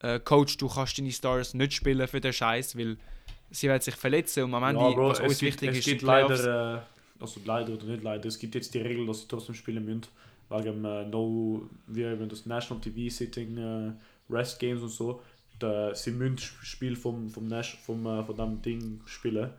[0.00, 2.96] äh, Coach, du kannst deine Stars nicht spielen für den Scheiß, weil
[3.50, 5.78] sie werden sich verletzen und am Ende, ja, Bro, was uns es gibt, wichtig es
[5.78, 9.22] ist, gibt leider, äh, also leider oder nicht leider, es gibt jetzt die Regel, dass
[9.22, 10.06] sie trotzdem spielen müssen,
[10.50, 13.92] wegen äh, no, wie eben das National TV Sitting äh,
[14.32, 15.22] Rest Games und so.
[15.58, 19.50] Da, sie müssen das Spiel vom, vom, Nas vom, äh, von dem Ding spielen,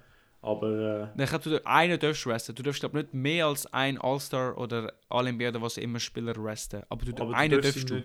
[0.41, 2.55] aber Nein, Ich glaube, du einen darfst resten.
[2.55, 6.83] Du darfst glaub, nicht mehr als ein All-Star oder All-NBA oder was immer Spieler resten.
[6.89, 8.03] Aber du äh, aber einen darfst darfst du.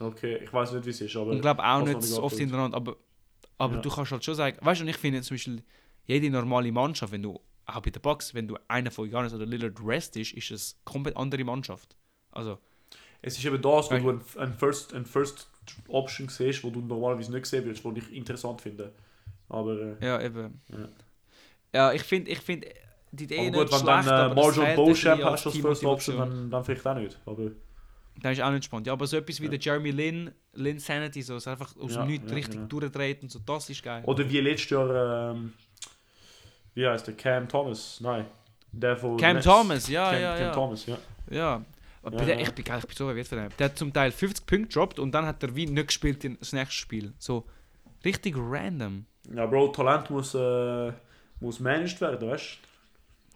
[0.00, 2.22] Okay, ich weiß nicht, wie es ist, aber Und ich glaube auch was nicht so
[2.22, 2.76] oft hintereinander.
[2.76, 2.96] Aber,
[3.58, 3.80] aber Ja.
[3.80, 5.62] du kannst halt schon sagen, weißt du, und ich finde zum Beispiel,
[6.06, 9.44] jede normale Mannschaft, wenn du, auch bei der Box, wenn du einer von Giannis oder
[9.44, 11.96] Lillard rest ist, ist es eine komplett andere Mannschaft.
[12.30, 12.58] Also,
[13.20, 15.50] Es ist eben das, wo du ein, First, ein First
[15.88, 18.92] Option siehst, wo du normalerweise nicht gesehen wirst, wo ich interessant finde.
[19.48, 20.60] Aber äh, ja, eben.
[20.70, 20.88] Ja.
[21.74, 22.68] Ja, ich finde, ich finde
[23.12, 25.84] die Idee Aber nicht gut, wenn schlecht, dann äh, Marshall Beauchamp als hast als First
[25.84, 27.18] Option, dann, dann vielleicht auch nicht.
[27.26, 27.50] Aber
[28.20, 28.86] Das ist auch nicht spannend.
[28.86, 29.50] Ja, aber so etwas wie Ja.
[29.50, 32.66] der Jeremy Lin, Lin Sanity, so, so einfach aus Ja, dem Nichts ja, richtig ja.
[32.66, 34.02] durchdreht und so, das ist geil.
[34.06, 35.52] Oder wie letztes Jahr, ähm,
[36.74, 37.14] wie heißt der?
[37.14, 37.98] Cam Thomas?
[38.00, 38.26] Nein.
[38.72, 39.46] Der von Cam Nets.
[39.46, 40.52] Thomas, ja, Cam, ja, Cam ja.
[40.52, 40.98] Thomas, ja.
[41.30, 41.36] Ja.
[41.36, 42.38] Ja, ja.
[42.40, 43.48] Ich, bin, ich bin so verwirrt von dem.
[43.58, 46.38] Der hat zum Teil 50 Punkte gedroppt und dann hat er wie nicht gespielt in
[46.38, 47.12] das nächste Spiel.
[47.18, 47.44] So
[48.04, 49.04] richtig random.
[49.34, 50.92] Ja, Bro, Talent muss, äh,
[51.40, 52.58] muss managed werden, weißt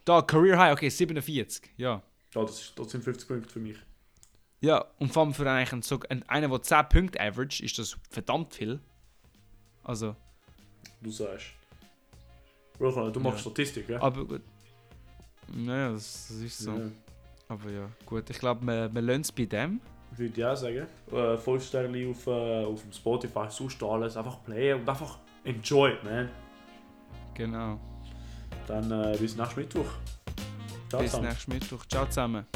[0.04, 1.70] Da, Career High, okay, 47.
[1.76, 2.02] Ja.
[2.32, 2.40] du?
[2.40, 3.76] Ja, das, ist, das sind 50 Punkte für mich.
[4.60, 8.54] Ja, und vor allem für einen, so, einen, der 10 Punkte average, ist das verdammt
[8.54, 8.80] viel.
[9.82, 10.14] Also,
[11.02, 11.46] Du sagst.
[12.78, 13.38] Du machst Ja.
[13.38, 14.00] Statistik, ja?
[14.00, 14.42] aber gut.
[15.48, 16.72] Naja, das, das ist so.
[16.72, 16.90] Ja.
[17.48, 18.28] Aber ja, gut.
[18.30, 19.80] Ich glaube, wir, wir lassen es bei dem.
[20.16, 20.86] Würde ich auch sagen.
[21.12, 24.16] Äh, 5 Sterne auf, äh, auf dem Spotify, sonst alles.
[24.16, 26.30] Einfach playen und einfach enjoy man.
[27.34, 27.80] Genau.
[28.66, 29.86] Dann äh, bis nächsten Mittwoch.
[30.88, 31.28] Ciao Bis zusammen.
[31.28, 31.86] nächsten Mittwoch.
[31.86, 32.46] Ciao zusammen.